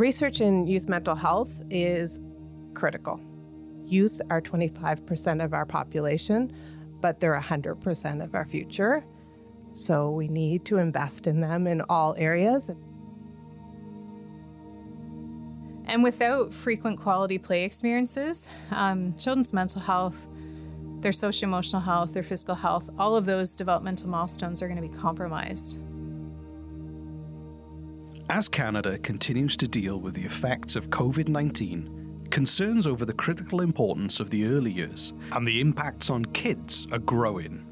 Research 0.00 0.40
in 0.40 0.66
youth 0.66 0.88
mental 0.88 1.14
health 1.14 1.62
is 1.68 2.20
critical. 2.72 3.20
Youth 3.84 4.22
are 4.30 4.40
25% 4.40 5.44
of 5.44 5.52
our 5.52 5.66
population, 5.66 6.50
but 7.02 7.20
they're 7.20 7.38
100% 7.38 8.24
of 8.24 8.34
our 8.34 8.46
future. 8.46 9.04
So 9.74 10.10
we 10.10 10.26
need 10.26 10.64
to 10.64 10.78
invest 10.78 11.26
in 11.26 11.42
them 11.42 11.66
in 11.66 11.82
all 11.82 12.14
areas. 12.16 12.70
And 15.84 16.02
without 16.02 16.54
frequent 16.54 16.98
quality 16.98 17.36
play 17.36 17.64
experiences, 17.64 18.48
um, 18.70 19.14
children's 19.18 19.52
mental 19.52 19.82
health, 19.82 20.28
their 21.00 21.12
social 21.12 21.46
emotional 21.46 21.82
health, 21.82 22.14
their 22.14 22.22
physical 22.22 22.54
health, 22.54 22.88
all 22.98 23.16
of 23.16 23.26
those 23.26 23.54
developmental 23.54 24.08
milestones 24.08 24.62
are 24.62 24.66
going 24.66 24.80
to 24.80 24.88
be 24.88 24.96
compromised. 24.96 25.76
As 28.32 28.48
Canada 28.48 28.96
continues 28.96 29.56
to 29.56 29.66
deal 29.66 29.98
with 29.98 30.14
the 30.14 30.24
effects 30.24 30.76
of 30.76 30.88
COVID 30.88 31.26
19, 31.26 32.28
concerns 32.30 32.86
over 32.86 33.04
the 33.04 33.12
critical 33.12 33.60
importance 33.60 34.20
of 34.20 34.30
the 34.30 34.46
early 34.46 34.70
years 34.70 35.12
and 35.32 35.44
the 35.44 35.60
impacts 35.60 36.10
on 36.10 36.24
kids 36.26 36.86
are 36.92 37.00
growing. 37.00 37.66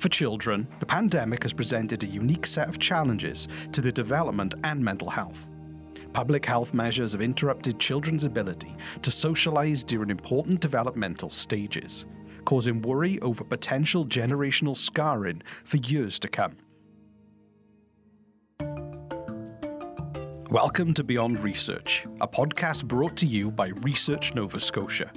For 0.00 0.08
children, 0.08 0.66
the 0.80 0.86
pandemic 0.86 1.44
has 1.44 1.52
presented 1.52 2.02
a 2.02 2.08
unique 2.08 2.44
set 2.44 2.68
of 2.68 2.80
challenges 2.80 3.46
to 3.70 3.80
their 3.80 3.92
development 3.92 4.56
and 4.64 4.84
mental 4.84 5.10
health. 5.10 5.48
Public 6.12 6.44
health 6.44 6.74
measures 6.74 7.12
have 7.12 7.22
interrupted 7.22 7.78
children's 7.78 8.24
ability 8.24 8.74
to 9.02 9.10
socialise 9.10 9.86
during 9.86 10.10
important 10.10 10.58
developmental 10.58 11.30
stages, 11.30 12.04
causing 12.44 12.82
worry 12.82 13.20
over 13.20 13.44
potential 13.44 14.04
generational 14.04 14.76
scarring 14.76 15.40
for 15.64 15.76
years 15.76 16.18
to 16.18 16.26
come. 16.26 16.56
Welcome 20.50 20.94
to 20.94 21.02
Beyond 21.02 21.40
Research, 21.40 22.06
a 22.20 22.28
podcast 22.28 22.84
brought 22.84 23.16
to 23.16 23.26
you 23.26 23.50
by 23.50 23.68
Research 23.82 24.32
Nova 24.32 24.60
Scotia. 24.60 25.10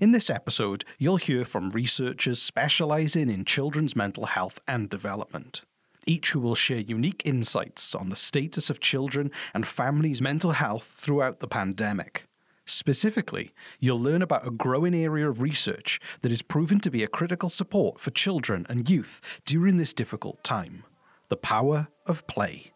In 0.00 0.12
this 0.12 0.30
episode, 0.30 0.86
you'll 0.98 1.18
hear 1.18 1.44
from 1.44 1.68
researchers 1.70 2.40
specialising 2.40 3.28
in 3.28 3.44
children's 3.44 3.94
mental 3.94 4.24
health 4.24 4.58
and 4.66 4.88
development. 4.88 5.62
Each 6.06 6.30
who 6.30 6.40
will 6.40 6.54
share 6.54 6.78
unique 6.78 7.20
insights 7.26 7.94
on 7.94 8.08
the 8.08 8.16
status 8.16 8.70
of 8.70 8.80
children 8.80 9.30
and 9.52 9.66
families' 9.66 10.22
mental 10.22 10.52
health 10.52 10.94
throughout 10.96 11.40
the 11.40 11.48
pandemic. 11.48 12.24
Specifically, 12.64 13.52
you'll 13.78 14.00
learn 14.00 14.22
about 14.22 14.46
a 14.46 14.50
growing 14.50 14.94
area 14.94 15.28
of 15.28 15.42
research 15.42 16.00
that 16.22 16.32
is 16.32 16.40
proven 16.40 16.80
to 16.80 16.90
be 16.90 17.02
a 17.02 17.08
critical 17.08 17.50
support 17.50 18.00
for 18.00 18.10
children 18.10 18.64
and 18.70 18.88
youth 18.88 19.20
during 19.44 19.76
this 19.76 19.92
difficult 19.92 20.42
time 20.42 20.84
the 21.28 21.36
power 21.36 21.88
of 22.06 22.26
play. 22.26 22.72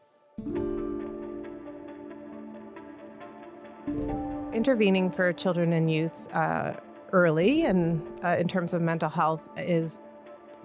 Intervening 4.53 5.11
for 5.11 5.33
children 5.33 5.73
and 5.73 5.91
youth 5.91 6.29
uh, 6.35 6.75
early 7.13 7.65
and 7.65 8.03
uh, 8.25 8.37
in 8.39 8.49
terms 8.49 8.75
of 8.75 8.83
mental 8.83 9.09
health 9.09 9.49
is 9.57 10.01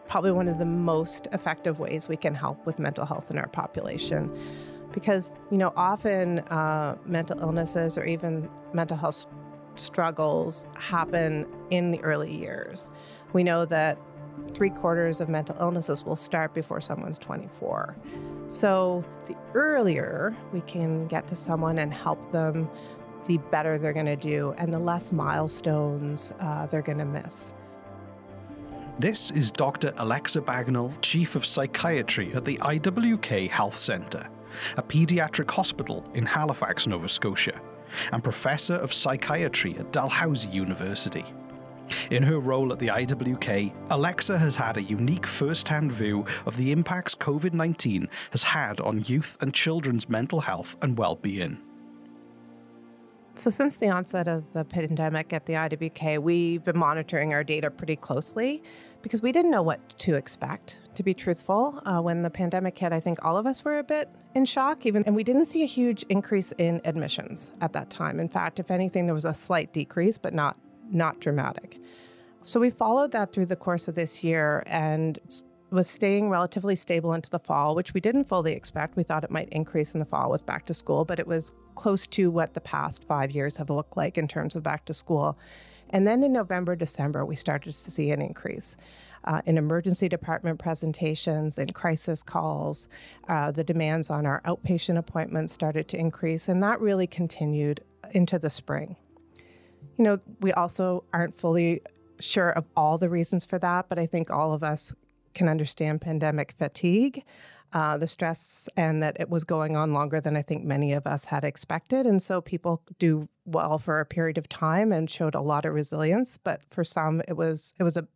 probably 0.08 0.32
one 0.32 0.48
of 0.48 0.60
the 0.60 0.66
most 0.66 1.28
effective 1.34 1.80
ways 1.80 2.08
we 2.08 2.18
can 2.18 2.36
help 2.36 2.66
with 2.66 2.80
mental 2.80 3.06
health 3.06 3.32
in 3.32 3.38
our 3.38 3.48
population. 3.48 4.32
Because, 4.92 5.36
you 5.52 5.58
know, 5.58 5.74
often 5.76 6.40
uh, 6.40 6.96
mental 7.06 7.40
illnesses 7.40 7.98
or 7.98 8.06
even 8.06 8.50
mental 8.74 8.98
health 8.98 9.26
struggles 9.76 10.66
happen 10.78 11.46
in 11.70 11.92
the 11.92 12.02
early 12.02 12.34
years. 12.34 12.92
We 13.34 13.44
know 13.44 13.66
that 13.66 13.98
three 14.54 14.70
quarters 14.70 15.20
of 15.22 15.30
mental 15.30 15.56
illnesses 15.60 16.04
will 16.06 16.16
start 16.16 16.54
before 16.54 16.80
someone's 16.82 17.20
24. 17.20 17.96
So 18.48 19.04
the 19.26 19.36
earlier 19.54 20.36
we 20.54 20.62
can 20.62 21.08
get 21.08 21.28
to 21.28 21.36
someone 21.36 21.80
and 21.80 21.94
help 21.94 22.32
them, 22.32 22.70
the 23.26 23.38
better 23.38 23.78
they're 23.78 23.94
going 23.94 24.06
to 24.06 24.16
do 24.16 24.54
and 24.58 24.74
the 24.74 24.80
less 24.80 25.12
milestones 25.12 26.32
uh, 26.40 26.66
they're 26.68 26.82
going 26.82 27.00
to 27.00 27.06
miss. 27.06 27.54
This 29.00 29.32
is 29.32 29.52
Dr. 29.52 29.94
Alexa 29.98 30.42
Bagnell, 30.42 30.94
Chief 31.02 31.36
of 31.36 31.46
Psychiatry 31.46 32.34
at 32.34 32.46
the 32.46 32.58
IWK 32.58 33.50
Health 33.50 33.76
Centre, 33.76 34.30
a 34.78 34.84
paediatric 34.84 35.52
hospital 35.52 36.06
in 36.14 36.26
Halifax, 36.26 36.88
Nova 36.88 37.10
Scotia, 37.10 37.60
and 38.14 38.24
Professor 38.24 38.76
of 38.76 38.94
Psychiatry 38.94 39.76
at 39.78 39.92
Dalhousie 39.92 40.50
University. 40.50 41.26
In 42.10 42.24
her 42.24 42.40
role 42.40 42.72
at 42.72 42.80
the 42.80 42.88
IWK, 42.88 43.74
Alexa 43.92 44.38
has 44.38 44.56
had 44.56 44.78
a 44.78 44.84
unique 44.84 45.28
first 45.28 45.68
hand 45.68 45.92
view 45.92 46.26
of 46.46 46.58
the 46.58 46.72
impacts 46.72 47.16
COVID 47.16 47.54
19 47.54 48.10
has 48.32 48.44
had 48.44 48.80
on 48.82 49.04
youth 49.06 49.38
and 49.42 49.54
children's 49.54 50.10
mental 50.10 50.42
health 50.42 50.78
and 50.82 50.98
well 50.98 51.16
being. 51.16 51.58
So, 53.38 53.50
since 53.50 53.76
the 53.76 53.90
onset 53.90 54.30
of 54.30 54.54
the 54.54 54.64
pandemic 54.64 55.34
at 55.34 55.46
the 55.46 55.54
IWK, 55.54 56.20
we've 56.20 56.64
been 56.64 56.78
monitoring 56.78 57.34
our 57.34 57.44
data 57.44 57.70
pretty 57.70 57.98
closely 57.98 58.64
because 59.02 59.22
we 59.22 59.34
didn't 59.34 59.52
know 59.52 59.62
what 59.62 59.82
to 60.00 60.16
expect. 60.16 60.80
To 60.96 61.04
be 61.04 61.14
truthful, 61.14 61.82
uh, 61.86 62.00
when 62.00 62.22
the 62.22 62.30
pandemic 62.30 62.80
hit, 62.80 62.94
I 62.94 63.02
think 63.02 63.24
all 63.26 63.36
of 63.36 63.46
us 63.46 63.66
were 63.66 63.78
a 63.78 63.84
bit 63.84 64.10
in 64.36 64.46
shock, 64.46 64.86
even, 64.86 65.04
and 65.04 65.18
we 65.18 65.24
didn't 65.26 65.46
see 65.46 65.64
a 65.64 65.68
huge 65.68 66.04
increase 66.08 66.54
in 66.54 66.80
admissions 66.86 67.52
at 67.60 67.74
that 67.74 67.90
time. 67.90 68.22
In 68.22 68.30
fact, 68.30 68.58
if 68.58 68.72
anything, 68.72 69.06
there 69.06 69.14
was 69.14 69.26
a 69.26 69.34
slight 69.34 69.74
decrease, 69.74 70.18
but 70.18 70.34
not 70.34 70.56
not 70.92 71.20
dramatic. 71.20 71.80
So 72.44 72.60
we 72.60 72.70
followed 72.70 73.12
that 73.14 73.34
through 73.34 73.48
the 73.48 73.56
course 73.56 73.88
of 73.88 73.96
this 73.96 74.24
year 74.24 74.64
and 74.68 75.20
was 75.72 75.90
staying 75.90 76.30
relatively 76.30 76.76
stable 76.76 77.14
into 77.14 77.30
the 77.30 77.40
fall, 77.40 77.76
which 77.76 77.94
we 77.94 78.00
didn't 78.00 78.26
fully 78.26 78.54
expect. 78.54 78.96
We 78.96 79.04
thought 79.04 79.24
it 79.24 79.32
might 79.32 79.50
increase 79.50 79.94
in 79.94 80.00
the 80.00 80.06
fall 80.06 80.30
with 80.30 80.46
back 80.46 80.66
to 80.68 80.74
school, 80.74 81.06
but 81.06 81.20
it 81.20 81.28
was 81.28 81.54
close 81.74 82.08
to 82.08 82.32
what 82.32 82.54
the 82.54 82.62
past 82.62 83.04
five 83.04 83.32
years 83.32 83.58
have 83.58 83.70
looked 83.70 83.98
like 83.98 84.18
in 84.18 84.28
terms 84.28 84.56
of 84.56 84.64
back 84.64 84.86
to 84.86 84.94
school. 84.94 85.38
And 85.90 86.08
then 86.08 86.24
in 86.24 86.34
November, 86.34 86.76
December, 86.76 87.26
we 87.26 87.36
started 87.36 87.74
to 87.74 87.92
see 87.92 88.12
an 88.12 88.22
increase. 88.22 88.78
Uh, 89.24 89.42
in 89.48 89.58
emergency 89.58 90.08
department 90.08 90.60
presentations 90.60 91.58
and 91.58 91.74
crisis 91.74 92.22
calls, 92.22 92.90
uh, 93.28 93.52
the 93.52 93.64
demands 93.64 94.12
on 94.12 94.26
our 94.28 94.42
outpatient 94.44 94.98
appointments 94.98 95.52
started 95.52 95.88
to 95.88 95.98
increase, 95.98 96.48
and 96.48 96.62
that 96.62 96.80
really 96.80 97.08
continued 97.08 97.82
into 98.12 98.38
the 98.38 98.52
spring. 98.52 98.96
You 99.98 100.04
know, 100.04 100.20
we 100.42 100.52
also 100.54 101.04
aren't 101.14 101.36
fully 101.36 101.82
sure 102.20 102.52
of 102.52 102.66
all 102.76 102.98
the 102.98 103.10
reasons 103.10 103.46
for 103.46 103.60
that, 103.60 103.90
but 103.90 104.00
I 104.00 104.06
think 104.06 104.30
all 104.30 104.54
of 104.54 104.64
us 104.64 104.94
can 105.34 105.50
understand 105.50 106.02
pandemic 106.02 106.54
fatigue, 106.54 107.24
uh, 107.74 107.98
the 107.98 108.08
stress, 108.08 108.70
and 108.78 109.04
that 109.04 109.18
it 109.20 109.30
was 109.30 109.44
going 109.44 109.76
on 109.76 109.94
longer 109.94 110.22
than 110.22 110.38
I 110.38 110.42
think 110.42 110.64
many 110.64 110.94
of 110.94 111.06
us 111.06 111.26
had 111.26 111.44
expected. 111.44 112.06
And 112.06 112.22
so 112.22 112.42
people 112.42 112.82
do 113.00 113.28
well 113.46 113.78
for 113.78 114.00
a 114.00 114.06
period 114.06 114.38
of 114.38 114.48
time 114.48 114.92
and 114.92 115.10
showed 115.10 115.36
a 115.36 115.42
lot 115.42 115.66
of 115.66 115.74
resilience, 115.74 116.38
but 116.38 116.62
for 116.70 116.84
some, 116.84 117.22
it 117.28 117.36
was 117.36 117.74
it 117.80 117.84
was 117.84 117.98
a 117.98 118.08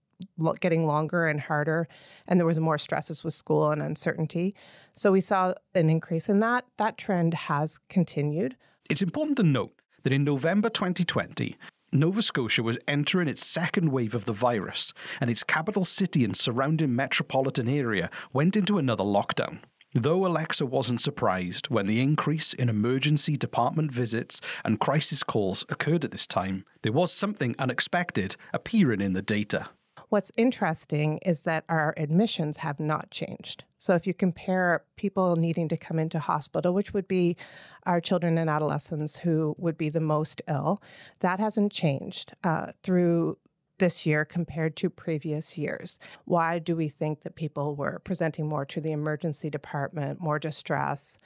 getting 0.59 0.85
longer 0.85 1.27
and 1.27 1.39
harder 1.39 1.87
and 2.27 2.39
there 2.39 2.45
was 2.45 2.59
more 2.59 2.77
stresses 2.77 3.23
with 3.23 3.33
school 3.33 3.71
and 3.71 3.81
uncertainty. 3.81 4.53
So 4.93 5.11
we 5.13 5.21
saw 5.21 5.53
an 5.73 5.89
increase 5.89 6.27
in 6.27 6.41
that. 6.41 6.65
That 6.77 6.97
trend 6.97 7.33
has 7.33 7.77
continued. 7.89 8.57
It's 8.89 9.01
important 9.01 9.37
to 9.37 9.43
note 9.43 9.78
that 10.09 10.15
in 10.15 10.23
November 10.23 10.69
2020, 10.69 11.55
Nova 11.91 12.23
Scotia 12.23 12.63
was 12.63 12.79
entering 12.87 13.27
its 13.27 13.45
second 13.45 13.91
wave 13.91 14.15
of 14.15 14.25
the 14.25 14.33
virus, 14.33 14.91
and 15.21 15.29
its 15.29 15.43
capital 15.43 15.85
city 15.85 16.23
and 16.23 16.35
surrounding 16.35 16.95
metropolitan 16.95 17.69
area 17.69 18.09
went 18.33 18.55
into 18.55 18.79
another 18.79 19.03
lockdown. 19.03 19.59
Though 19.93 20.25
Alexa 20.25 20.65
wasn't 20.65 20.99
surprised 20.99 21.69
when 21.69 21.85
the 21.85 22.01
increase 22.01 22.53
in 22.53 22.69
emergency 22.69 23.37
department 23.37 23.91
visits 23.91 24.41
and 24.65 24.79
crisis 24.79 25.21
calls 25.21 25.63
occurred 25.69 26.03
at 26.03 26.09
this 26.09 26.25
time, 26.25 26.65
there 26.81 26.91
was 26.91 27.11
something 27.11 27.53
unexpected 27.59 28.35
appearing 28.51 29.01
in 29.01 29.13
the 29.13 29.21
data. 29.21 29.69
What's 30.09 30.31
interesting 30.37 31.19
is 31.19 31.41
that 31.41 31.65
our 31.69 31.93
admissions 31.95 32.57
have 32.57 32.79
not 32.79 33.11
changed. 33.11 33.63
So 33.77 33.93
if 33.93 34.07
you 34.07 34.13
compare 34.13 34.83
people 34.95 35.35
needing 35.35 35.67
to 35.69 35.77
come 35.77 35.99
into 35.99 36.19
hospital, 36.19 36.73
which 36.73 36.93
would 36.93 37.07
be 37.07 37.37
our 37.85 38.01
children 38.01 38.37
and 38.39 38.49
adolescents 38.49 39.19
who 39.19 39.55
would 39.59 39.77
be 39.77 39.89
the 39.89 40.01
most 40.01 40.41
ill, 40.47 40.81
that 41.19 41.39
hasn't 41.39 41.71
changed 41.71 42.33
uh, 42.43 42.71
through 42.81 43.37
this 43.77 44.05
year 44.05 44.25
compared 44.25 44.75
to 44.77 44.89
previous 44.89 45.57
years. 45.57 45.99
Why 46.25 46.59
do 46.59 46.75
we 46.75 46.89
think 46.89 47.21
that 47.21 47.35
people 47.35 47.75
were 47.75 47.99
presenting 48.03 48.47
more 48.47 48.65
to 48.65 48.81
the 48.81 48.91
emergency 48.91 49.49
department, 49.49 50.19
more 50.19 50.39
distress 50.39 51.17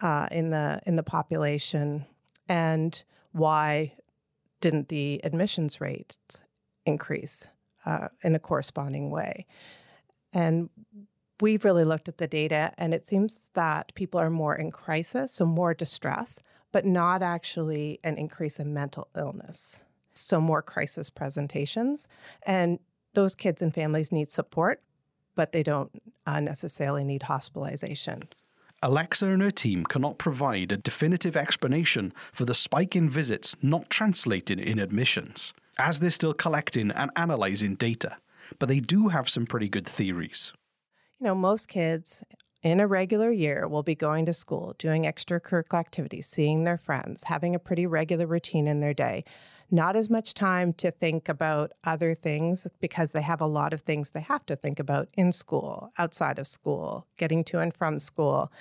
uh, 0.00 0.28
in 0.30 0.50
the 0.50 0.80
in 0.86 0.96
the 0.96 1.02
population, 1.02 2.06
and 2.48 3.04
why 3.32 3.94
didn't 4.60 4.88
the 4.88 5.20
admissions 5.24 5.80
rates 5.80 6.42
increase? 6.84 7.48
Uh, 7.86 8.08
in 8.22 8.34
a 8.34 8.38
corresponding 8.38 9.10
way. 9.10 9.46
And 10.32 10.70
we've 11.40 11.64
really 11.64 11.84
looked 11.84 12.08
at 12.08 12.18
the 12.18 12.26
data, 12.26 12.72
and 12.78 12.94
it 12.94 13.06
seems 13.06 13.50
that 13.54 13.94
people 13.94 14.20
are 14.20 14.30
more 14.30 14.54
in 14.54 14.70
crisis, 14.70 15.32
so 15.32 15.46
more 15.46 15.74
distress, 15.74 16.40
but 16.72 16.84
not 16.84 17.22
actually 17.22 18.00
an 18.02 18.16
increase 18.16 18.58
in 18.58 18.74
mental 18.74 19.08
illness. 19.16 19.84
So, 20.14 20.40
more 20.40 20.62
crisis 20.62 21.10
presentations. 21.10 22.08
And 22.44 22.78
those 23.14 23.34
kids 23.34 23.62
and 23.62 23.72
families 23.72 24.12
need 24.12 24.30
support, 24.30 24.80
but 25.34 25.52
they 25.52 25.62
don't 25.62 25.90
uh, 26.26 26.40
necessarily 26.40 27.04
need 27.04 27.24
hospitalization. 27.24 28.28
Alexa 28.82 29.26
and 29.26 29.42
her 29.42 29.50
team 29.50 29.84
cannot 29.84 30.18
provide 30.18 30.70
a 30.70 30.76
definitive 30.76 31.36
explanation 31.36 32.12
for 32.32 32.44
the 32.44 32.54
spike 32.54 32.94
in 32.94 33.08
visits 33.08 33.56
not 33.62 33.88
translated 33.88 34.60
in 34.60 34.78
admissions, 34.78 35.54
as 35.78 36.00
they're 36.00 36.10
still 36.10 36.34
collecting 36.34 36.90
and 36.90 37.10
analysing 37.16 37.74
data. 37.74 38.16
But 38.58 38.68
they 38.68 38.80
do 38.80 39.08
have 39.08 39.28
some 39.28 39.46
pretty 39.46 39.68
good 39.68 39.86
theories. 39.86 40.52
You 41.18 41.26
know, 41.26 41.34
most 41.34 41.68
kids 41.68 42.22
in 42.62 42.80
a 42.80 42.86
regular 42.86 43.30
year 43.30 43.68
will 43.68 43.82
be 43.82 43.94
going 43.94 44.26
to 44.26 44.32
school, 44.32 44.74
doing 44.78 45.04
extracurricular 45.04 45.78
activities, 45.78 46.26
seeing 46.26 46.64
their 46.64 46.78
friends, 46.78 47.24
having 47.24 47.54
a 47.54 47.58
pretty 47.58 47.86
regular 47.86 48.26
routine 48.26 48.66
in 48.66 48.80
their 48.80 48.94
day. 48.94 49.22
Not 49.70 49.96
as 49.96 50.10
much 50.10 50.34
time 50.34 50.72
to 50.74 50.90
think 50.90 51.28
about 51.28 51.72
other 51.84 52.14
things 52.14 52.66
because 52.80 53.12
they 53.12 53.22
have 53.22 53.40
a 53.40 53.46
lot 53.46 53.72
of 53.72 53.82
things 53.82 54.10
they 54.10 54.20
have 54.20 54.46
to 54.46 54.56
think 54.56 54.78
about 54.78 55.08
in 55.14 55.32
school, 55.32 55.90
outside 55.98 56.38
of 56.38 56.46
school, 56.46 57.06
getting 57.16 57.44
to 57.44 57.58
and 57.58 57.74
from 57.74 57.98
school. 57.98 58.52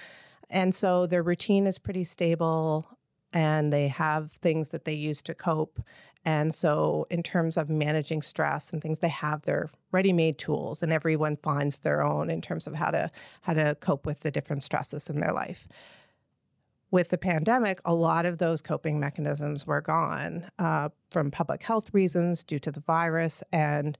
And 0.49 0.73
so 0.73 1.05
their 1.05 1.23
routine 1.23 1.67
is 1.67 1.79
pretty 1.79 2.03
stable 2.03 2.97
and 3.33 3.73
they 3.73 3.87
have 3.87 4.31
things 4.33 4.69
that 4.69 4.85
they 4.85 4.93
use 4.93 5.21
to 5.23 5.33
cope. 5.33 5.79
And 6.25 6.53
so, 6.53 7.05
in 7.09 7.21
terms 7.21 7.57
of 7.57 7.69
managing 7.69 8.21
stress 8.21 8.71
and 8.71 8.81
things, 8.81 8.99
they 8.99 9.09
have 9.09 9.41
their 9.41 9.69
ready-made 9.91 10.37
tools, 10.37 10.81
and 10.81 10.93
everyone 10.93 11.35
finds 11.35 11.79
their 11.79 12.01
own 12.01 12.29
in 12.29 12.41
terms 12.41 12.65
of 12.65 12.75
how 12.75 12.91
to 12.91 13.11
how 13.41 13.53
to 13.53 13.75
cope 13.75 14.05
with 14.05 14.21
the 14.21 14.31
different 14.31 14.63
stresses 14.63 15.09
in 15.09 15.19
their 15.19 15.33
life. 15.33 15.67
With 16.91 17.09
the 17.09 17.17
pandemic, 17.17 17.81
a 17.83 17.93
lot 17.93 18.25
of 18.25 18.37
those 18.37 18.61
coping 18.61 18.99
mechanisms 18.99 19.65
were 19.67 19.81
gone 19.81 20.45
uh, 20.59 20.89
from 21.09 21.31
public 21.31 21.63
health 21.63 21.93
reasons 21.93 22.43
due 22.43 22.59
to 22.59 22.71
the 22.71 22.79
virus, 22.79 23.43
and 23.51 23.97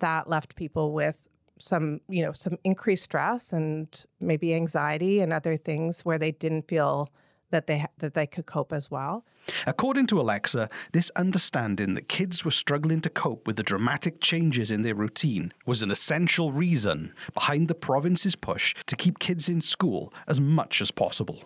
that 0.00 0.28
left 0.28 0.56
people 0.56 0.92
with 0.92 1.28
some, 1.58 2.00
you 2.08 2.22
know, 2.22 2.32
some 2.32 2.58
increased 2.64 3.04
stress 3.04 3.52
and 3.52 4.04
maybe 4.20 4.54
anxiety 4.54 5.20
and 5.20 5.32
other 5.32 5.56
things 5.56 6.04
where 6.04 6.18
they 6.18 6.32
didn't 6.32 6.66
feel 6.68 7.08
that 7.52 7.68
they 7.68 7.86
that 7.98 8.14
they 8.14 8.26
could 8.26 8.46
cope 8.46 8.72
as 8.72 8.90
well. 8.90 9.24
According 9.66 10.06
to 10.08 10.20
Alexa, 10.20 10.68
this 10.92 11.10
understanding 11.16 11.94
that 11.94 12.08
kids 12.08 12.44
were 12.44 12.50
struggling 12.50 13.00
to 13.02 13.10
cope 13.10 13.46
with 13.46 13.56
the 13.56 13.62
dramatic 13.62 14.20
changes 14.20 14.70
in 14.70 14.82
their 14.82 14.94
routine 14.94 15.52
was 15.66 15.82
an 15.82 15.90
essential 15.90 16.52
reason 16.52 17.12
behind 17.34 17.68
the 17.68 17.74
province's 17.74 18.36
push 18.36 18.74
to 18.86 18.96
keep 18.96 19.18
kids 19.18 19.48
in 19.48 19.60
school 19.60 20.12
as 20.26 20.40
much 20.40 20.80
as 20.80 20.90
possible. 20.90 21.44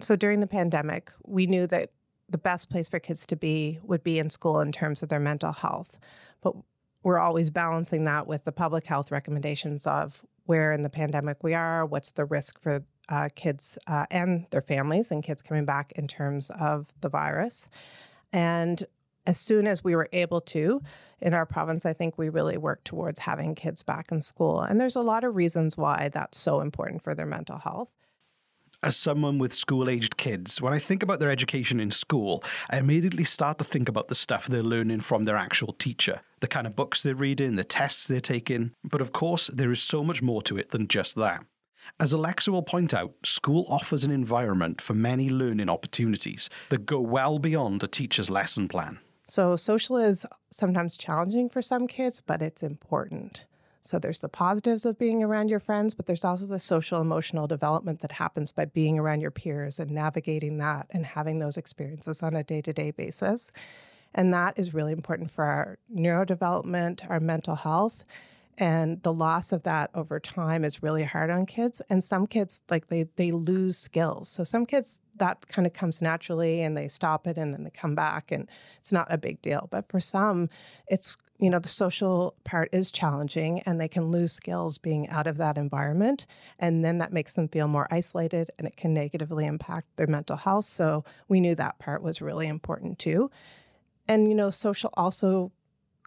So 0.00 0.16
during 0.16 0.40
the 0.40 0.46
pandemic, 0.46 1.12
we 1.26 1.46
knew 1.46 1.66
that 1.66 1.90
the 2.28 2.38
best 2.38 2.70
place 2.70 2.88
for 2.88 2.98
kids 2.98 3.26
to 3.26 3.36
be 3.36 3.78
would 3.82 4.02
be 4.02 4.18
in 4.18 4.30
school 4.30 4.60
in 4.60 4.72
terms 4.72 5.02
of 5.02 5.08
their 5.08 5.20
mental 5.20 5.52
health. 5.52 5.98
But 6.40 6.54
we're 7.02 7.18
always 7.18 7.50
balancing 7.50 8.04
that 8.04 8.26
with 8.26 8.44
the 8.44 8.52
public 8.52 8.86
health 8.86 9.10
recommendations 9.10 9.86
of 9.86 10.22
where 10.44 10.72
in 10.72 10.82
the 10.82 10.90
pandemic 10.90 11.42
we 11.42 11.54
are, 11.54 11.84
what's 11.86 12.12
the 12.12 12.24
risk 12.24 12.60
for 12.60 12.82
uh, 13.10 13.28
kids 13.34 13.78
uh, 13.86 14.06
and 14.10 14.46
their 14.50 14.62
families 14.62 15.10
and 15.10 15.22
kids 15.22 15.42
coming 15.42 15.64
back 15.64 15.92
in 15.92 16.08
terms 16.08 16.50
of 16.58 16.86
the 17.00 17.08
virus. 17.08 17.68
And 18.32 18.82
as 19.26 19.38
soon 19.38 19.66
as 19.66 19.84
we 19.84 19.94
were 19.94 20.08
able 20.12 20.40
to, 20.40 20.80
in 21.20 21.34
our 21.34 21.44
province, 21.44 21.84
I 21.84 21.92
think 21.92 22.16
we 22.16 22.28
really 22.28 22.56
worked 22.56 22.86
towards 22.86 23.20
having 23.20 23.54
kids 23.54 23.82
back 23.82 24.10
in 24.10 24.22
school. 24.22 24.60
And 24.62 24.80
there's 24.80 24.96
a 24.96 25.02
lot 25.02 25.24
of 25.24 25.36
reasons 25.36 25.76
why 25.76 26.08
that's 26.08 26.38
so 26.38 26.60
important 26.60 27.02
for 27.02 27.14
their 27.14 27.26
mental 27.26 27.58
health. 27.58 27.94
As 28.82 28.96
someone 28.96 29.38
with 29.38 29.52
school 29.52 29.90
aged 29.90 30.16
kids, 30.16 30.62
when 30.62 30.72
I 30.72 30.78
think 30.78 31.02
about 31.02 31.20
their 31.20 31.30
education 31.30 31.80
in 31.80 31.90
school, 31.90 32.42
I 32.70 32.78
immediately 32.78 33.24
start 33.24 33.58
to 33.58 33.64
think 33.64 33.90
about 33.90 34.08
the 34.08 34.14
stuff 34.14 34.46
they're 34.46 34.62
learning 34.62 35.00
from 35.02 35.24
their 35.24 35.36
actual 35.36 35.74
teacher, 35.74 36.22
the 36.40 36.48
kind 36.48 36.66
of 36.66 36.76
books 36.76 37.02
they're 37.02 37.14
reading, 37.14 37.56
the 37.56 37.64
tests 37.64 38.06
they're 38.06 38.20
taking. 38.20 38.72
But 38.82 39.02
of 39.02 39.12
course, 39.12 39.48
there 39.48 39.70
is 39.70 39.82
so 39.82 40.02
much 40.02 40.22
more 40.22 40.40
to 40.42 40.56
it 40.56 40.70
than 40.70 40.88
just 40.88 41.14
that. 41.16 41.44
As 41.98 42.12
Alexa 42.12 42.52
will 42.52 42.62
point 42.62 42.94
out, 42.94 43.14
school 43.24 43.66
offers 43.68 44.04
an 44.04 44.10
environment 44.10 44.80
for 44.80 44.94
many 44.94 45.28
learning 45.28 45.68
opportunities 45.68 46.48
that 46.68 46.86
go 46.86 47.00
well 47.00 47.38
beyond 47.38 47.82
a 47.82 47.86
teacher's 47.86 48.30
lesson 48.30 48.68
plan. 48.68 48.98
So, 49.26 49.54
social 49.54 49.96
is 49.96 50.26
sometimes 50.50 50.96
challenging 50.96 51.48
for 51.48 51.62
some 51.62 51.86
kids, 51.86 52.20
but 52.20 52.42
it's 52.42 52.62
important. 52.62 53.46
So, 53.82 53.98
there's 53.98 54.18
the 54.18 54.28
positives 54.28 54.84
of 54.84 54.98
being 54.98 55.22
around 55.22 55.50
your 55.50 55.60
friends, 55.60 55.94
but 55.94 56.06
there's 56.06 56.24
also 56.24 56.46
the 56.46 56.58
social 56.58 57.00
emotional 57.00 57.46
development 57.46 58.00
that 58.00 58.12
happens 58.12 58.50
by 58.50 58.64
being 58.64 58.98
around 58.98 59.20
your 59.20 59.30
peers 59.30 59.78
and 59.78 59.92
navigating 59.92 60.58
that 60.58 60.86
and 60.90 61.06
having 61.06 61.38
those 61.38 61.56
experiences 61.56 62.22
on 62.22 62.34
a 62.34 62.42
day 62.42 62.60
to 62.62 62.72
day 62.72 62.90
basis. 62.90 63.52
And 64.14 64.34
that 64.34 64.58
is 64.58 64.74
really 64.74 64.92
important 64.92 65.30
for 65.30 65.44
our 65.44 65.78
neurodevelopment, 65.94 67.08
our 67.08 67.20
mental 67.20 67.54
health, 67.54 68.04
and 68.60 69.02
the 69.02 69.12
loss 69.12 69.52
of 69.52 69.62
that 69.62 69.90
over 69.94 70.20
time 70.20 70.66
is 70.66 70.82
really 70.82 71.02
hard 71.02 71.30
on 71.30 71.46
kids 71.46 71.80
and 71.88 72.04
some 72.04 72.26
kids 72.26 72.62
like 72.68 72.88
they 72.88 73.04
they 73.16 73.32
lose 73.32 73.78
skills. 73.78 74.28
So 74.28 74.44
some 74.44 74.66
kids 74.66 75.00
that 75.16 75.48
kind 75.48 75.66
of 75.66 75.72
comes 75.72 76.02
naturally 76.02 76.62
and 76.62 76.76
they 76.76 76.86
stop 76.86 77.26
it 77.26 77.38
and 77.38 77.54
then 77.54 77.64
they 77.64 77.70
come 77.70 77.94
back 77.94 78.30
and 78.30 78.48
it's 78.78 78.92
not 78.92 79.12
a 79.12 79.16
big 79.16 79.40
deal. 79.40 79.66
But 79.70 79.90
for 79.90 79.98
some 79.98 80.48
it's 80.86 81.16
you 81.38 81.48
know 81.48 81.58
the 81.58 81.68
social 81.68 82.34
part 82.44 82.68
is 82.70 82.92
challenging 82.92 83.60
and 83.60 83.80
they 83.80 83.88
can 83.88 84.10
lose 84.10 84.34
skills 84.34 84.76
being 84.76 85.08
out 85.08 85.26
of 85.26 85.38
that 85.38 85.56
environment 85.56 86.26
and 86.58 86.84
then 86.84 86.98
that 86.98 87.14
makes 87.14 87.34
them 87.34 87.48
feel 87.48 87.66
more 87.66 87.88
isolated 87.90 88.50
and 88.58 88.68
it 88.68 88.76
can 88.76 88.92
negatively 88.92 89.46
impact 89.46 89.86
their 89.96 90.06
mental 90.06 90.36
health. 90.36 90.66
So 90.66 91.02
we 91.28 91.40
knew 91.40 91.54
that 91.54 91.78
part 91.78 92.02
was 92.02 92.20
really 92.20 92.46
important 92.46 92.98
too. 92.98 93.30
And 94.06 94.28
you 94.28 94.34
know 94.34 94.50
social 94.50 94.90
also 94.98 95.50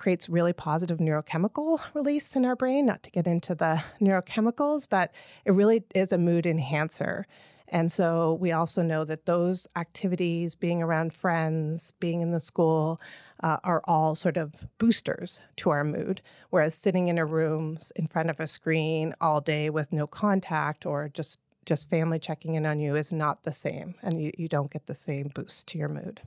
creates 0.04 0.28
really 0.28 0.52
positive 0.52 0.98
neurochemical 0.98 1.80
release 1.94 2.36
in 2.36 2.44
our 2.44 2.58
brain, 2.58 2.86
not 2.86 3.02
to 3.04 3.10
get 3.10 3.26
into 3.26 3.56
the 3.56 3.82
neurochemicals, 4.02 4.86
but 4.90 5.14
it 5.46 5.52
really 5.52 5.86
is 5.96 6.12
a 6.12 6.18
mood 6.18 6.46
enhancer. 6.46 7.26
And 7.70 7.90
so 7.90 8.34
we 8.34 8.52
also 8.52 8.84
know 8.84 9.06
that 9.06 9.26
those 9.26 9.66
activities, 9.78 10.56
being 10.56 10.84
around 10.84 11.14
friends, 11.14 11.94
being 12.02 12.20
in 12.20 12.32
the 12.32 12.42
school, 12.42 13.00
uh, 13.42 13.58
are 13.64 13.82
all 13.86 14.14
sort 14.14 14.36
of 14.36 14.68
boosters 14.78 15.42
to 15.56 15.70
our 15.70 15.86
mood. 15.86 16.22
Whereas 16.50 16.76
sitting 16.76 17.08
in 17.08 17.18
a 17.18 17.26
room 17.26 17.78
in 17.96 18.08
front 18.08 18.30
of 18.30 18.42
a 18.42 18.46
screen 18.46 19.14
all 19.22 19.40
day 19.40 19.70
with 19.70 19.94
no 19.94 20.06
contact 20.06 20.86
or 20.86 21.10
just 21.14 21.40
just 21.66 21.90
family 21.90 22.20
checking 22.20 22.56
in 22.56 22.66
on 22.66 22.82
you 22.82 22.98
is 22.98 23.14
not 23.14 23.44
the 23.44 23.54
same, 23.54 23.96
and 24.02 24.22
you, 24.22 24.32
you 24.38 24.50
don't 24.50 24.70
get 24.70 24.86
the 24.86 24.94
same 24.94 25.32
boost 25.34 25.66
to 25.70 25.78
your 25.78 25.88
mood. 25.88 26.20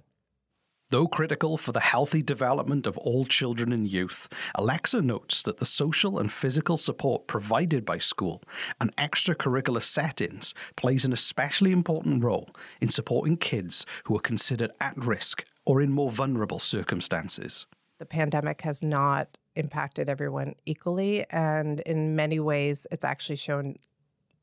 Though 0.90 1.08
critical 1.08 1.56
for 1.56 1.72
the 1.72 1.80
healthy 1.80 2.22
development 2.22 2.86
of 2.86 2.96
all 2.98 3.24
children 3.24 3.72
and 3.72 3.90
youth, 3.90 4.28
Alexa 4.54 5.02
notes 5.02 5.42
that 5.42 5.56
the 5.56 5.64
social 5.64 6.16
and 6.16 6.30
physical 6.30 6.76
support 6.76 7.26
provided 7.26 7.84
by 7.84 7.98
school 7.98 8.40
and 8.80 8.94
extracurricular 8.94 9.82
settings 9.82 10.54
plays 10.76 11.04
an 11.04 11.12
especially 11.12 11.72
important 11.72 12.22
role 12.22 12.50
in 12.80 12.88
supporting 12.88 13.36
kids 13.36 13.84
who 14.04 14.16
are 14.16 14.20
considered 14.20 14.70
at 14.80 14.96
risk 14.96 15.44
or 15.64 15.82
in 15.82 15.90
more 15.90 16.12
vulnerable 16.12 16.60
circumstances. 16.60 17.66
The 17.98 18.06
pandemic 18.06 18.60
has 18.60 18.80
not 18.80 19.38
impacted 19.56 20.08
everyone 20.08 20.54
equally, 20.66 21.28
and 21.30 21.80
in 21.80 22.14
many 22.14 22.38
ways, 22.38 22.86
it's 22.92 23.04
actually 23.04 23.36
shown 23.36 23.74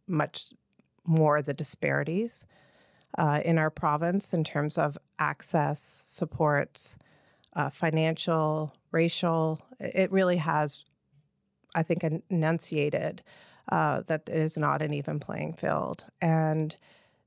much 0.08 0.54
more 1.06 1.42
the 1.42 1.54
disparities 1.54 2.46
uh, 3.18 3.42
in 3.44 3.58
our 3.58 3.70
province 3.70 4.34
in 4.34 4.44
terms 4.44 4.78
of 4.78 4.98
access, 5.20 5.82
supports, 6.06 6.98
uh, 7.56 7.70
financial, 7.70 8.74
racial. 8.92 9.62
It 9.80 10.12
really 10.12 10.38
has, 10.38 10.84
I 11.76 11.84
think, 11.84 12.04
enunciated 12.30 13.22
uh, 13.72 14.02
that 14.08 14.28
it 14.28 14.36
is 14.36 14.58
not 14.58 14.82
an 14.82 14.94
even 14.94 15.20
playing 15.20 15.54
field. 15.54 16.06
And 16.22 16.76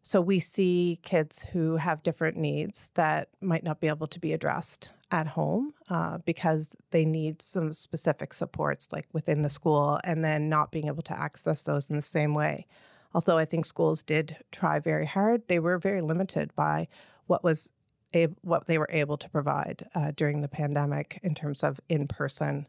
so 0.03 0.21
we 0.21 0.39
see 0.39 1.01
kids 1.03 1.47
who 1.53 1.77
have 1.77 2.03
different 2.03 2.37
needs 2.37 2.91
that 2.95 3.29
might 3.41 3.65
not 3.65 3.81
be 3.81 3.89
able 3.89 4.07
to 4.09 4.21
be 4.21 4.33
addressed 4.33 4.91
at 5.11 5.29
home 5.29 5.73
uh, 5.89 6.19
because 6.19 6.77
they 6.91 7.05
need 7.05 7.41
some 7.41 7.73
specific 7.73 8.35
supports, 8.35 8.89
like 8.93 9.07
within 9.13 9.43
the 9.43 9.49
school, 9.49 10.01
and 10.05 10.25
then 10.25 10.49
not 10.49 10.71
being 10.71 10.89
able 10.89 11.03
to 11.03 11.19
access 11.19 11.63
those 11.63 11.91
in 11.91 11.97
the 11.97 12.03
same 12.03 12.35
way 12.35 12.67
although 13.15 13.39
I 13.39 13.45
think 13.45 13.65
schools 13.65 14.03
did 14.03 14.37
try 14.53 14.79
very 14.79 15.07
hard, 15.07 15.49
they 15.49 15.59
were 15.59 15.79
very 15.79 16.01
limited 16.01 16.55
by 16.55 16.89
what 17.27 17.43
was 17.43 17.73
a, 18.15 18.27
what 18.43 18.67
they 18.67 18.79
were 18.79 18.89
able 18.91 19.17
to 19.17 19.29
provide 19.29 19.87
uh, 19.95 20.13
during 20.17 20.41
the 20.41 20.49
pandemic 20.49 21.19
in 21.23 21.35
terms 21.35 21.63
of 21.65 21.81
in-person 21.89 22.67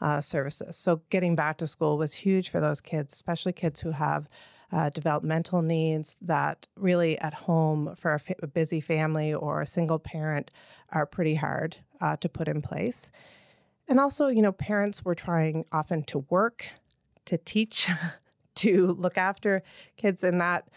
uh, 0.00 0.20
services. 0.20 0.76
So 0.76 1.02
getting 1.10 1.34
back 1.34 1.58
to 1.58 1.66
school 1.66 1.96
was 1.96 2.14
huge 2.14 2.50
for 2.50 2.60
those 2.60 2.80
kids, 2.80 3.14
especially 3.14 3.52
kids 3.52 3.80
who 3.80 3.92
have 3.92 4.28
uh, 4.72 4.90
developmental 4.90 5.62
needs 5.62 6.16
that 6.16 6.66
really 6.76 7.18
at 7.20 7.34
home 7.34 7.94
for 7.96 8.14
a, 8.14 8.18
fa- 8.18 8.34
a, 8.42 8.46
busy 8.46 8.80
family 8.80 9.32
or 9.32 9.60
a 9.60 9.66
single 9.66 9.98
parent 9.98 10.50
are 10.90 11.06
pretty 11.06 11.36
hard 11.36 11.76
uh, 12.00 12.16
to 12.16 12.28
put 12.28 12.48
in 12.48 12.60
place. 12.60 13.10
And 13.86 14.00
also, 14.00 14.28
you 14.28 14.42
know, 14.42 14.52
parents 14.52 15.04
were 15.04 15.14
trying 15.14 15.64
often 15.70 16.02
to 16.04 16.20
work, 16.28 16.72
to 17.26 17.38
teach, 17.38 17.88
to 18.54 18.88
look 18.98 19.18
after 19.18 19.62
kids 19.96 20.24
and 20.24 20.40
that 20.40 20.68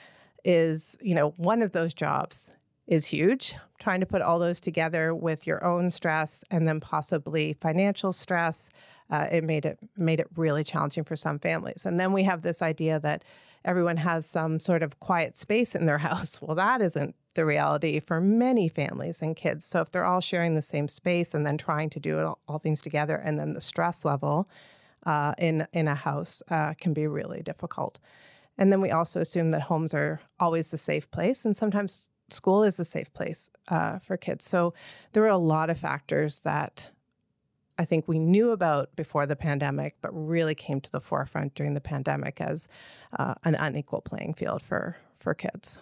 is 0.44 0.98
you 1.02 1.16
know 1.16 1.30
one 1.38 1.62
of 1.62 1.72
those 1.72 1.94
jobs 1.94 2.52
is 2.88 3.08
huge 3.08 3.56
trying 3.80 4.00
to 4.00 4.06
put 4.06 4.22
all 4.22 4.40
those 4.40 4.62
together 4.62 5.14
with 5.14 5.46
your 5.46 5.64
own 5.64 5.92
stress 5.92 6.44
and 6.50 6.68
then 6.68 6.80
possibly 6.80 7.54
financial 7.54 8.12
stress 8.12 8.70
uh, 9.10 9.28
it 9.32 9.44
made 9.44 9.66
it 9.66 9.80
made 9.96 10.20
it 10.20 10.28
really 10.36 10.64
challenging 10.64 11.04
for 11.04 11.16
some 11.16 11.40
families. 11.40 11.86
And 11.86 12.00
then 12.00 12.12
we 12.14 12.24
have 12.24 12.42
this 12.42 12.62
idea 12.62 13.00
that 13.00 13.24
everyone 13.64 13.98
has 13.98 14.26
some 14.26 14.60
sort 14.60 14.84
of 14.84 15.00
quiet 15.00 15.38
space 15.38 15.76
in 15.76 15.86
their 15.86 15.98
house. 16.00 16.42
Well, 16.42 16.56
that 16.56 16.82
isn't 16.82 17.16
the 17.36 17.46
reality 17.46 18.00
for 18.00 18.20
many 18.20 18.68
families 18.68 19.22
and 19.22 19.36
kids. 19.36 19.66
So 19.66 19.82
if 19.82 19.92
they're 19.92 20.06
all 20.06 20.22
sharing 20.22 20.56
the 20.56 20.62
same 20.62 20.88
space 20.88 21.34
and 21.34 21.46
then 21.46 21.58
trying 21.58 21.90
to 21.92 22.00
do 22.00 22.20
all, 22.20 22.40
all 22.48 22.60
things 22.60 22.82
together, 22.82 23.16
and 23.16 23.38
then 23.38 23.54
the 23.54 23.62
stress 23.62 24.04
level 24.04 24.50
uh, 25.06 25.34
in 25.38 25.68
in 25.74 25.88
a 25.88 25.96
house 25.96 26.42
uh, 26.50 26.74
can 26.74 26.94
be 26.94 27.08
really 27.08 27.42
difficult. 27.42 28.00
And 28.58 28.72
then 28.72 28.82
we 28.82 28.92
also 28.92 29.22
assume 29.22 29.52
that 29.52 29.62
homes 29.62 29.94
are 29.94 30.20
always 30.40 30.72
the 30.72 30.78
safe 30.78 31.12
place, 31.12 31.46
and 31.46 31.56
sometimes 31.56 32.10
school 32.30 32.64
is 32.64 32.78
the 32.78 32.86
safe 32.86 33.14
place 33.14 33.50
uh, 33.68 34.00
for 34.00 34.18
kids. 34.18 34.46
So 34.46 34.74
there 35.14 35.24
were 35.24 35.30
a 35.30 35.38
lot 35.38 35.70
of 35.70 35.80
factors 35.80 36.42
that 36.42 36.92
I 37.80 37.86
think 37.86 38.08
we 38.08 38.20
knew 38.20 38.52
about 38.52 38.96
before 38.96 39.26
the 39.26 39.36
pandemic, 39.36 39.98
but 40.02 40.10
really 40.12 40.56
came 40.56 40.82
to 40.82 40.92
the 40.92 41.00
forefront 41.00 41.54
during 41.54 41.74
the 41.76 41.82
pandemic 41.82 42.42
as 42.42 42.68
uh, 43.18 43.36
an 43.44 43.56
unequal 43.56 44.02
playing 44.02 44.34
field 44.34 44.62
for, 44.62 44.98
for 45.20 45.34
kids. 45.34 45.80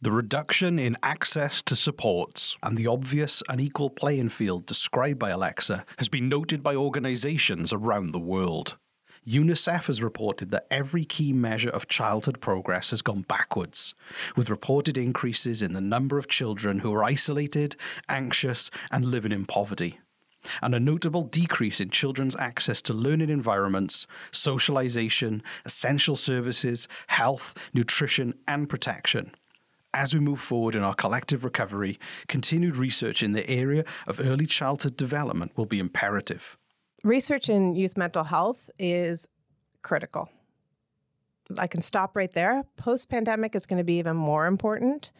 The 0.00 0.12
reduction 0.12 0.78
in 0.78 0.96
access 1.02 1.60
to 1.62 1.74
supports 1.74 2.56
and 2.62 2.76
the 2.76 2.86
obvious 2.86 3.42
unequal 3.48 3.90
playing 3.90 4.28
field 4.28 4.64
described 4.64 5.18
by 5.18 5.30
Alexa 5.30 5.84
has 5.96 6.08
been 6.08 6.28
noted 6.28 6.62
by 6.62 6.76
organizations 6.76 7.72
around 7.72 8.12
the 8.12 8.20
world. 8.20 8.78
UNICEF 9.26 9.88
has 9.88 10.00
reported 10.00 10.52
that 10.52 10.68
every 10.70 11.04
key 11.04 11.32
measure 11.32 11.70
of 11.70 11.88
childhood 11.88 12.40
progress 12.40 12.90
has 12.90 13.02
gone 13.02 13.22
backwards, 13.22 13.96
with 14.36 14.50
reported 14.50 14.96
increases 14.96 15.62
in 15.62 15.72
the 15.72 15.80
number 15.80 16.16
of 16.16 16.28
children 16.28 16.78
who 16.78 16.94
are 16.94 17.02
isolated, 17.02 17.74
anxious, 18.08 18.70
and 18.92 19.04
living 19.04 19.32
in 19.32 19.46
poverty 19.46 19.98
and 20.62 20.72
a 20.72 20.80
notable 20.80 21.24
decrease 21.24 21.80
in 21.80 21.90
children's 21.90 22.36
access 22.36 22.80
to 22.80 22.92
learning 22.92 23.28
environments, 23.28 24.06
socialization, 24.30 25.42
essential 25.64 26.14
services, 26.14 26.86
health, 27.08 27.58
nutrition, 27.74 28.32
and 28.46 28.68
protection. 28.68 29.32
As 29.94 30.12
we 30.14 30.20
move 30.20 30.40
forward 30.40 30.74
in 30.74 30.82
our 30.82 30.94
collective 30.94 31.44
recovery, 31.44 31.98
continued 32.28 32.76
research 32.76 33.22
in 33.22 33.32
the 33.32 33.48
area 33.48 33.84
of 34.06 34.20
early 34.20 34.46
childhood 34.46 34.96
development 34.96 35.52
will 35.56 35.66
be 35.66 35.78
imperative. 35.78 36.58
Research 37.04 37.48
in 37.48 37.74
youth 37.74 37.96
mental 37.96 38.24
health 38.24 38.70
is 38.78 39.26
critical. 39.82 40.28
I 41.58 41.66
can 41.66 41.80
stop 41.80 42.14
right 42.16 42.30
there. 42.32 42.64
Post 42.76 43.08
pandemic 43.08 43.54
is 43.54 43.64
going 43.64 43.78
to 43.78 43.84
be 43.84 43.94
even 43.94 44.16
more 44.16 44.46
important 44.46 45.10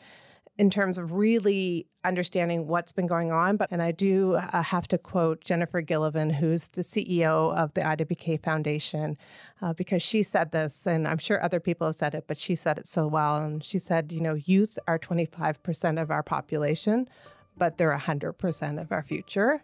in 0.59 0.71
terms 0.71 0.99
of 0.99 1.13
really 1.13 1.87
understanding 2.05 2.67
what's 2.67 2.91
been 2.91 3.07
going 3.07 3.31
on. 3.31 3.57
But 3.57 3.71
and 3.71 3.81
I 3.81 3.93
do 3.93 4.35
uh, 4.35 4.63
have 4.63 4.89
to 4.89 4.99
quote 4.99 5.45
Jennifer 5.45 5.81
Gillivan, 5.81 6.35
who's 6.35 6.69
the 6.69 6.83
CEO 6.83 7.57
of 7.57 7.75
the 7.75 7.83
IWK 7.83 8.43
Foundation, 8.43 9.17
uh, 9.63 9.73
because 9.73 10.03
she 10.03 10.25
said 10.25 10.51
this, 10.51 10.87
and 10.87 11.07
I'm 11.07 11.19
sure 11.19 11.43
other 11.43 11.61
people 11.61 11.87
have 11.87 11.95
said 11.95 12.15
it, 12.15 12.25
but 12.27 12.39
she 12.39 12.57
said 12.57 12.77
it 12.77 12.89
so 12.89 13.07
well. 13.07 13.37
And 13.37 13.63
she 13.65 13.79
said, 13.79 14.11
you 14.13 14.21
know, 14.21 14.35
youth 14.35 14.79
are 14.89 14.99
25% 14.99 16.03
of 16.03 16.11
our 16.11 16.25
population, 16.25 17.09
but 17.57 17.79
they're 17.79 17.97
100% 17.97 18.81
of 18.81 18.91
our 18.91 19.03
future. 19.03 19.63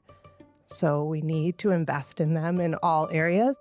So 0.67 1.05
we 1.05 1.21
need 1.21 1.59
to 1.59 1.73
invest 1.73 2.21
in 2.21 2.35
them 2.35 2.61
in 2.61 2.77
all 2.77 3.09
areas. 3.11 3.59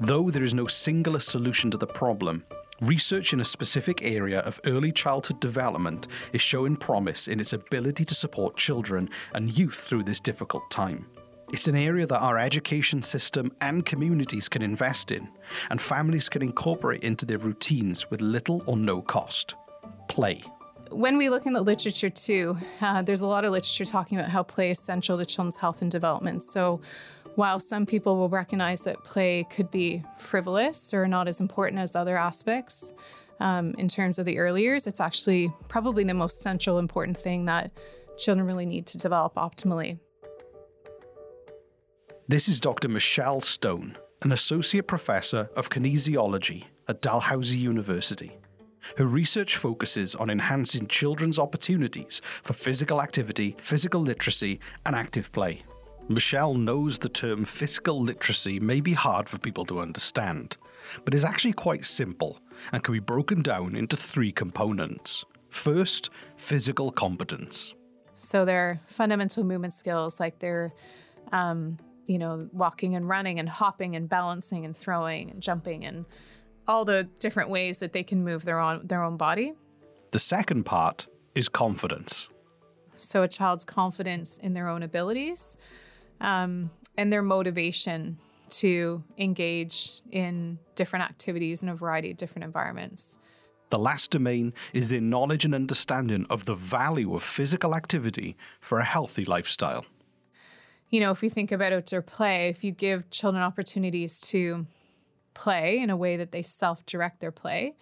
Though 0.00 0.30
there 0.30 0.44
is 0.44 0.54
no 0.54 0.66
singular 0.66 1.20
solution 1.20 1.70
to 1.72 1.76
the 1.76 1.86
problem, 1.86 2.44
Research 2.82 3.34
in 3.34 3.40
a 3.40 3.44
specific 3.44 4.02
area 4.02 4.40
of 4.40 4.58
early 4.64 4.90
childhood 4.90 5.38
development 5.38 6.08
is 6.32 6.40
showing 6.40 6.76
promise 6.76 7.28
in 7.28 7.38
its 7.38 7.52
ability 7.52 8.06
to 8.06 8.14
support 8.14 8.56
children 8.56 9.10
and 9.34 9.56
youth 9.58 9.74
through 9.74 10.02
this 10.04 10.18
difficult 10.18 10.70
time. 10.70 11.06
It's 11.52 11.68
an 11.68 11.76
area 11.76 12.06
that 12.06 12.20
our 12.20 12.38
education 12.38 13.02
system 13.02 13.52
and 13.60 13.84
communities 13.84 14.48
can 14.48 14.62
invest 14.62 15.10
in, 15.10 15.28
and 15.68 15.78
families 15.78 16.30
can 16.30 16.40
incorporate 16.40 17.02
into 17.02 17.26
their 17.26 17.36
routines 17.36 18.10
with 18.10 18.22
little 18.22 18.62
or 18.66 18.78
no 18.78 19.02
cost. 19.02 19.56
Play. 20.08 20.42
When 20.90 21.18
we 21.18 21.28
look 21.28 21.44
in 21.44 21.52
the 21.52 21.62
literature 21.62 22.08
too, 22.08 22.56
uh, 22.80 23.02
there's 23.02 23.20
a 23.20 23.26
lot 23.26 23.44
of 23.44 23.52
literature 23.52 23.84
talking 23.84 24.18
about 24.18 24.30
how 24.30 24.42
play 24.42 24.70
is 24.70 24.78
essential 24.78 25.18
to 25.18 25.26
children's 25.26 25.56
health 25.56 25.82
and 25.82 25.90
development. 25.90 26.42
So, 26.42 26.80
while 27.34 27.60
some 27.60 27.86
people 27.86 28.16
will 28.16 28.28
recognize 28.28 28.84
that 28.84 29.02
play 29.04 29.46
could 29.50 29.70
be 29.70 30.02
frivolous 30.18 30.92
or 30.92 31.06
not 31.06 31.28
as 31.28 31.40
important 31.40 31.80
as 31.80 31.94
other 31.94 32.16
aspects 32.16 32.92
um, 33.40 33.74
in 33.78 33.88
terms 33.88 34.18
of 34.18 34.26
the 34.26 34.38
early 34.38 34.62
years, 34.62 34.86
it's 34.86 35.00
actually 35.00 35.52
probably 35.68 36.04
the 36.04 36.14
most 36.14 36.40
central 36.42 36.78
important 36.78 37.16
thing 37.16 37.46
that 37.46 37.70
children 38.18 38.46
really 38.46 38.66
need 38.66 38.86
to 38.86 38.98
develop 38.98 39.34
optimally. 39.34 39.98
This 42.28 42.48
is 42.48 42.60
Dr. 42.60 42.88
Michelle 42.88 43.40
Stone, 43.40 43.96
an 44.22 44.30
associate 44.30 44.86
professor 44.86 45.50
of 45.56 45.70
kinesiology 45.70 46.64
at 46.86 47.00
Dalhousie 47.00 47.58
University. 47.58 48.38
Her 48.96 49.06
research 49.06 49.56
focuses 49.56 50.14
on 50.14 50.30
enhancing 50.30 50.86
children's 50.86 51.38
opportunities 51.38 52.20
for 52.24 52.52
physical 52.52 53.02
activity, 53.02 53.56
physical 53.60 54.00
literacy, 54.00 54.60
and 54.84 54.94
active 54.94 55.32
play. 55.32 55.62
Michelle 56.10 56.54
knows 56.54 56.98
the 56.98 57.08
term 57.08 57.44
physical 57.44 58.02
literacy 58.02 58.58
may 58.58 58.80
be 58.80 58.94
hard 58.94 59.28
for 59.28 59.38
people 59.38 59.64
to 59.66 59.78
understand, 59.78 60.56
but 61.04 61.14
is 61.14 61.24
actually 61.24 61.52
quite 61.52 61.84
simple 61.84 62.40
and 62.72 62.82
can 62.82 62.92
be 62.92 62.98
broken 62.98 63.42
down 63.42 63.76
into 63.76 63.96
three 63.96 64.32
components. 64.32 65.24
First, 65.50 66.10
physical 66.36 66.90
competence. 66.90 67.76
So 68.16 68.44
they're 68.44 68.80
fundamental 68.86 69.44
movement 69.44 69.72
skills 69.72 70.18
like 70.18 70.40
they're, 70.40 70.74
um, 71.30 71.78
you 72.08 72.18
know, 72.18 72.48
walking 72.52 72.96
and 72.96 73.08
running 73.08 73.38
and 73.38 73.48
hopping 73.48 73.94
and 73.94 74.08
balancing 74.08 74.64
and 74.64 74.76
throwing 74.76 75.30
and 75.30 75.40
jumping 75.40 75.84
and 75.84 76.06
all 76.66 76.84
the 76.84 77.04
different 77.20 77.50
ways 77.50 77.78
that 77.78 77.92
they 77.92 78.02
can 78.02 78.24
move 78.24 78.44
their 78.44 78.58
own 78.58 78.84
their 78.84 79.04
own 79.04 79.16
body. 79.16 79.52
The 80.10 80.18
second 80.18 80.64
part 80.64 81.06
is 81.36 81.48
confidence. 81.48 82.28
So 82.96 83.22
a 83.22 83.28
child's 83.28 83.64
confidence 83.64 84.38
in 84.38 84.54
their 84.54 84.66
own 84.66 84.82
abilities 84.82 85.56
um, 86.20 86.70
and 86.96 87.12
their 87.12 87.22
motivation 87.22 88.18
to 88.50 89.02
engage 89.16 90.00
in 90.10 90.58
different 90.74 91.04
activities 91.04 91.62
in 91.62 91.68
a 91.68 91.74
variety 91.74 92.10
of 92.10 92.16
different 92.16 92.44
environments. 92.44 93.18
The 93.70 93.78
last 93.78 94.10
domain 94.10 94.52
is 94.72 94.88
their 94.88 95.00
knowledge 95.00 95.44
and 95.44 95.54
understanding 95.54 96.26
of 96.28 96.44
the 96.44 96.54
value 96.54 97.14
of 97.14 97.22
physical 97.22 97.74
activity 97.74 98.36
for 98.60 98.80
a 98.80 98.84
healthy 98.84 99.24
lifestyle. 99.24 99.86
You 100.88 100.98
know, 100.98 101.12
if 101.12 101.22
you 101.22 101.30
think 101.30 101.52
about 101.52 101.72
outdoor 101.72 102.02
play, 102.02 102.48
if 102.48 102.64
you 102.64 102.72
give 102.72 103.10
children 103.10 103.44
opportunities 103.44 104.20
to 104.22 104.66
play 105.34 105.78
in 105.78 105.88
a 105.88 105.96
way 105.96 106.16
that 106.16 106.32
they 106.32 106.42
self 106.42 106.84
direct 106.84 107.20
their 107.20 107.30
play, 107.30 107.76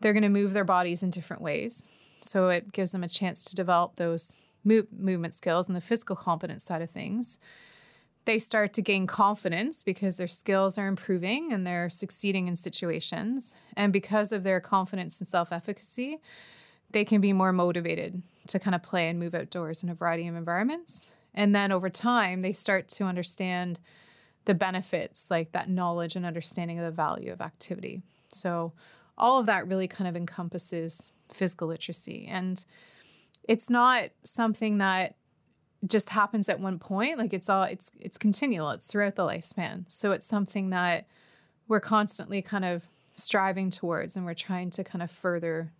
they're 0.00 0.12
going 0.12 0.22
to 0.22 0.28
move 0.28 0.52
their 0.52 0.64
bodies 0.64 1.02
in 1.02 1.08
different 1.08 1.42
ways. 1.42 1.88
So 2.20 2.50
it 2.50 2.72
gives 2.72 2.92
them 2.92 3.02
a 3.02 3.08
chance 3.08 3.44
to 3.44 3.56
develop 3.56 3.96
those 3.96 4.36
move, 4.64 4.86
movement 4.92 5.34
skills 5.34 5.66
and 5.66 5.76
the 5.76 5.80
physical 5.80 6.16
competence 6.16 6.64
side 6.64 6.82
of 6.82 6.90
things, 6.90 7.38
they 8.24 8.38
start 8.38 8.72
to 8.74 8.82
gain 8.82 9.06
confidence 9.06 9.82
because 9.82 10.16
their 10.16 10.28
skills 10.28 10.78
are 10.78 10.86
improving 10.86 11.52
and 11.52 11.66
they're 11.66 11.90
succeeding 11.90 12.46
in 12.46 12.56
situations. 12.56 13.54
And 13.76 13.92
because 13.92 14.32
of 14.32 14.44
their 14.44 14.60
confidence 14.60 15.20
and 15.20 15.28
self 15.28 15.52
efficacy, 15.52 16.18
they 16.90 17.04
can 17.04 17.20
be 17.20 17.32
more 17.32 17.52
motivated 17.52 18.22
to 18.46 18.58
kind 18.58 18.74
of 18.74 18.82
play 18.82 19.08
and 19.08 19.18
move 19.18 19.34
outdoors 19.34 19.82
in 19.82 19.90
a 19.90 19.94
variety 19.94 20.26
of 20.26 20.36
environments. 20.36 21.12
And 21.34 21.54
then 21.54 21.72
over 21.72 21.90
time, 21.90 22.40
they 22.40 22.52
start 22.52 22.88
to 22.90 23.04
understand 23.04 23.80
the 24.44 24.54
benefits, 24.54 25.30
like 25.30 25.52
that 25.52 25.68
knowledge 25.68 26.16
and 26.16 26.24
understanding 26.24 26.78
of 26.78 26.84
the 26.84 26.90
value 26.90 27.32
of 27.32 27.40
activity. 27.40 28.02
So, 28.28 28.72
all 29.16 29.38
of 29.38 29.46
that 29.46 29.66
really 29.66 29.88
kind 29.88 30.08
of 30.08 30.16
encompasses 30.16 31.12
physical 31.32 31.68
literacy. 31.68 32.26
And 32.28 32.64
it's 33.48 33.70
not 33.70 34.10
something 34.22 34.78
that 34.78 35.16
just 35.86 36.10
happens 36.10 36.48
at 36.48 36.60
one 36.60 36.78
point 36.78 37.18
like 37.18 37.32
it's 37.32 37.48
all 37.50 37.64
it's 37.64 37.92
it's 38.00 38.16
continual 38.16 38.70
it's 38.70 38.86
throughout 38.86 39.16
the 39.16 39.22
lifespan 39.22 39.84
so 39.86 40.12
it's 40.12 40.26
something 40.26 40.70
that 40.70 41.06
we're 41.68 41.80
constantly 41.80 42.40
kind 42.40 42.64
of 42.64 42.88
striving 43.12 43.70
towards 43.70 44.16
and 44.16 44.24
we're 44.24 44.34
trying 44.34 44.70
to 44.70 44.82
kind 44.82 45.02
of 45.02 45.10
further 45.10 45.72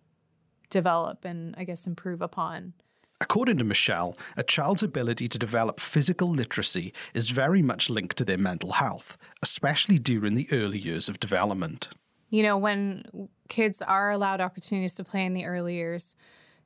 develop 0.69 1.25
and 1.25 1.55
i 1.57 1.63
guess 1.63 1.87
improve 1.87 2.21
upon 2.21 2.73
According 3.21 3.59
to 3.59 3.63
Michelle, 3.63 4.17
a 4.35 4.43
child's 4.43 4.83
ability 4.83 5.29
to 5.29 5.39
develop 5.39 5.79
physical 5.79 6.29
literacy 6.29 6.93
is 7.13 7.29
very 7.29 7.61
much 7.61 7.89
linked 7.89 8.17
to 8.17 8.25
their 8.25 8.37
mental 8.37 8.73
health, 8.73 9.17
especially 9.41 9.97
during 9.97 10.33
the 10.33 10.49
early 10.51 10.77
years 10.77 11.07
of 11.07 11.21
development. 11.21 11.87
You 12.29 12.43
know, 12.43 12.57
when 12.57 13.05
kids 13.47 13.81
are 13.81 14.11
allowed 14.11 14.41
opportunities 14.41 14.95
to 14.95 15.05
play 15.05 15.25
in 15.25 15.31
the 15.31 15.45
early 15.45 15.75
years, 15.75 16.17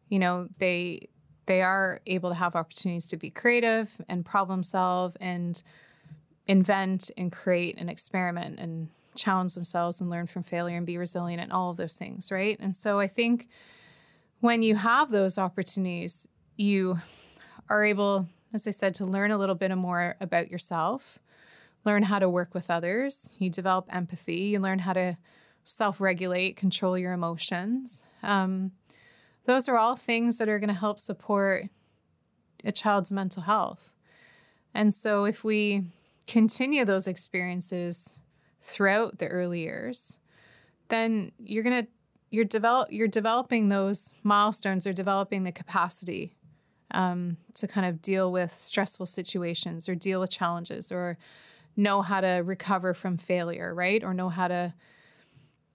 you 0.10 0.20
know 0.20 0.48
they 0.58 1.08
they 1.46 1.62
are 1.62 2.02
able 2.06 2.30
to 2.30 2.36
have 2.36 2.56
opportunities 2.56 3.08
to 3.08 3.18
be 3.18 3.30
creative 3.30 4.02
and 4.08 4.26
problem 4.26 4.62
solve 4.62 5.16
and 5.20 5.64
invent 6.48 7.10
and 7.18 7.32
create 7.32 7.76
and 7.78 7.90
experiment 7.90 8.60
and 8.60 8.90
challenge 9.16 9.56
themselves 9.56 10.00
and 10.00 10.10
learn 10.10 10.28
from 10.28 10.44
failure 10.44 10.78
and 10.78 10.86
be 10.86 10.98
resilient 10.98 11.42
and 11.42 11.52
all 11.52 11.70
of 11.72 11.78
those 11.78 11.98
things 11.98 12.32
right 12.32 12.58
and 12.60 12.76
so 12.76 13.00
i 13.00 13.08
think 13.08 13.48
when 14.42 14.62
you 14.62 14.76
have 14.76 15.12
those 15.12 15.38
opportunities 15.38 16.28
you 16.56 17.00
are 17.70 17.84
able 17.84 18.28
as 18.54 18.68
I 18.68 18.72
said, 18.72 18.96
to 18.96 19.06
learn 19.06 19.32
a 19.32 19.38
little 19.38 19.56
bit 19.56 19.76
more 19.76 20.16
about 20.20 20.50
yourself, 20.50 21.20
learn 21.86 22.04
how 22.04 22.20
to 22.20 22.30
work 22.30 22.54
with 22.54 22.70
others. 22.70 23.36
You 23.40 23.50
develop 23.50 23.88
empathy, 23.94 24.42
you 24.42 24.60
learn 24.60 24.80
how 24.80 24.94
to 24.94 25.18
self 25.64 26.02
regulate, 26.02 26.56
control 26.56 26.98
your 26.98 27.14
emotions. 27.14 28.04
Um, 28.24 28.72
those 29.46 29.68
are 29.68 29.78
all 29.78 29.96
things 29.96 30.38
that 30.38 30.50
are 30.50 30.60
going 30.60 30.70
to 30.70 30.74
help 30.74 31.00
support 31.00 31.70
a 32.64 32.72
child's 32.72 33.12
mental 33.12 33.44
health. 33.44 33.94
And 34.74 34.94
so, 34.94 35.26
if 35.26 35.44
we 35.44 35.86
continue 36.28 36.86
those 36.86 37.08
experiences 37.08 38.20
throughout 38.62 39.18
the 39.18 39.28
early 39.28 39.62
years, 39.62 40.20
then 40.90 41.32
you're 41.40 41.64
going 41.64 41.86
to 41.86 41.92
you're 42.32 42.46
develop 42.46 42.92
you're 42.92 43.08
developing 43.08 43.70
those 43.70 44.14
milestones 44.24 44.86
or 44.86 44.94
developing 44.94 45.44
the 45.44 45.52
capacity 45.52 46.36
um, 46.92 47.38
to 47.56 47.68
kind 47.68 47.88
of 47.88 48.02
deal 48.02 48.32
with 48.32 48.56
stressful 48.56 49.06
situations 49.06 49.90
or 49.90 49.96
deal 49.96 50.20
with 50.20 50.30
challenges 50.30 50.92
or 50.92 51.18
know 51.76 52.02
how 52.02 52.22
to 52.22 52.42
recover 52.44 52.94
from 52.94 53.18
failure, 53.18 53.74
right? 53.74 54.04
Or 54.04 54.14
know 54.14 54.30
how 54.30 54.48
to 54.48 54.74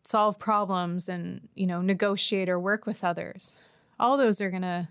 solve 0.04 0.38
problems 0.38 1.08
and 1.08 1.48
you 1.54 1.66
know 1.66 1.80
negotiate 1.80 2.48
or 2.48 2.58
work 2.58 2.86
with 2.86 3.02
others. 3.02 3.58
All 3.98 4.16
those 4.16 4.40
are 4.40 4.50
going 4.50 4.62
to 4.62 4.88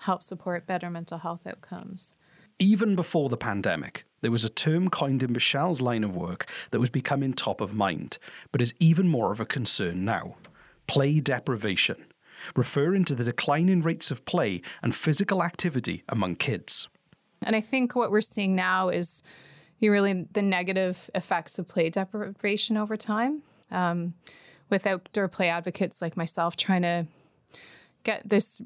help 0.00 0.22
support 0.22 0.66
better 0.66 0.90
mental 0.90 1.18
health 1.18 1.46
outcomes. 1.46 2.16
Even 2.58 2.94
before 2.94 3.28
the 3.28 3.36
pandemic, 3.36 4.04
there 4.20 4.30
was 4.30 4.44
a 4.44 4.48
term 4.48 4.88
coined 4.88 5.22
in 5.22 5.32
Michelle's 5.32 5.80
line 5.80 6.04
of 6.04 6.16
work 6.16 6.46
that 6.70 6.80
was 6.80 6.90
becoming 6.90 7.32
top 7.32 7.60
of 7.60 7.74
mind, 7.74 8.18
but 8.52 8.62
is 8.62 8.74
even 8.78 9.08
more 9.08 9.32
of 9.32 9.40
a 9.40 9.46
concern 9.46 10.04
now 10.04 10.36
play 10.86 11.18
deprivation, 11.18 11.96
referring 12.54 13.04
to 13.06 13.14
the 13.14 13.24
declining 13.24 13.80
rates 13.80 14.10
of 14.10 14.24
play 14.26 14.60
and 14.82 14.94
physical 14.94 15.42
activity 15.42 16.04
among 16.10 16.36
kids. 16.36 16.88
And 17.42 17.56
I 17.56 17.60
think 17.60 17.96
what 17.96 18.10
we're 18.10 18.20
seeing 18.20 18.54
now 18.54 18.90
is 18.90 19.22
really 19.80 20.26
the 20.32 20.42
negative 20.42 21.10
effects 21.14 21.58
of 21.58 21.68
play 21.68 21.90
deprivation 21.90 22.76
over 22.76 22.96
time. 22.96 23.42
Um, 23.70 24.14
with 24.74 24.88
outdoor 24.88 25.28
play 25.28 25.48
advocates 25.48 26.02
like 26.02 26.16
myself 26.16 26.56
trying 26.56 26.82
to 26.82 27.06
get 28.02 28.28
this 28.28 28.60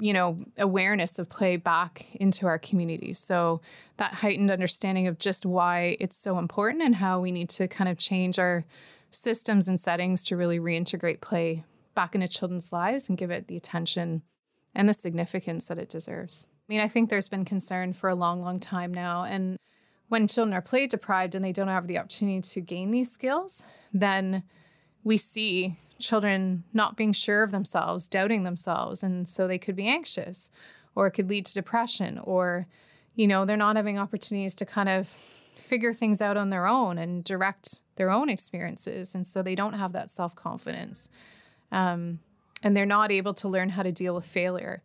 you 0.00 0.12
know 0.14 0.38
awareness 0.56 1.18
of 1.18 1.28
play 1.28 1.56
back 1.56 2.06
into 2.14 2.46
our 2.46 2.58
community. 2.58 3.12
So 3.12 3.60
that 3.98 4.14
heightened 4.14 4.50
understanding 4.50 5.06
of 5.06 5.18
just 5.18 5.44
why 5.44 5.98
it's 6.00 6.16
so 6.16 6.38
important 6.38 6.82
and 6.82 6.94
how 6.96 7.20
we 7.20 7.30
need 7.30 7.50
to 7.50 7.68
kind 7.68 7.90
of 7.90 7.98
change 7.98 8.38
our 8.38 8.64
systems 9.10 9.68
and 9.68 9.78
settings 9.78 10.24
to 10.24 10.36
really 10.36 10.58
reintegrate 10.58 11.20
play 11.20 11.64
back 11.94 12.14
into 12.14 12.26
children's 12.26 12.72
lives 12.72 13.10
and 13.10 13.18
give 13.18 13.30
it 13.30 13.46
the 13.46 13.56
attention 13.56 14.22
and 14.74 14.88
the 14.88 14.94
significance 14.94 15.68
that 15.68 15.78
it 15.78 15.90
deserves. 15.90 16.48
I 16.50 16.72
mean 16.72 16.80
i 16.80 16.88
think 16.88 17.10
there's 17.10 17.28
been 17.28 17.44
concern 17.44 17.92
for 17.92 18.08
a 18.08 18.14
long 18.14 18.40
long 18.40 18.58
time 18.60 18.94
now 18.94 19.24
and 19.24 19.58
when 20.08 20.26
children 20.26 20.54
are 20.54 20.62
play 20.62 20.86
deprived 20.86 21.34
and 21.34 21.44
they 21.44 21.52
don't 21.52 21.68
have 21.68 21.86
the 21.86 21.98
opportunity 21.98 22.40
to 22.40 22.60
gain 22.62 22.92
these 22.92 23.12
skills 23.12 23.66
then 23.92 24.42
we 25.04 25.16
see 25.16 25.76
children 25.98 26.64
not 26.72 26.96
being 26.96 27.12
sure 27.12 27.42
of 27.42 27.50
themselves, 27.50 28.08
doubting 28.08 28.44
themselves. 28.44 29.02
And 29.02 29.28
so 29.28 29.46
they 29.46 29.58
could 29.58 29.76
be 29.76 29.86
anxious 29.86 30.50
or 30.94 31.06
it 31.06 31.12
could 31.12 31.28
lead 31.28 31.46
to 31.46 31.54
depression 31.54 32.18
or, 32.18 32.66
you 33.14 33.26
know, 33.26 33.44
they're 33.44 33.56
not 33.56 33.76
having 33.76 33.98
opportunities 33.98 34.54
to 34.56 34.66
kind 34.66 34.88
of 34.88 35.08
figure 35.08 35.92
things 35.92 36.22
out 36.22 36.36
on 36.36 36.50
their 36.50 36.66
own 36.66 36.98
and 36.98 37.22
direct 37.22 37.80
their 37.96 38.10
own 38.10 38.28
experiences. 38.28 39.14
And 39.14 39.26
so 39.26 39.42
they 39.42 39.54
don't 39.54 39.74
have 39.74 39.92
that 39.92 40.10
self 40.10 40.34
confidence. 40.34 41.10
Um, 41.70 42.20
and 42.62 42.76
they're 42.76 42.86
not 42.86 43.12
able 43.12 43.34
to 43.34 43.48
learn 43.48 43.70
how 43.70 43.82
to 43.82 43.92
deal 43.92 44.14
with 44.14 44.26
failure. 44.26 44.82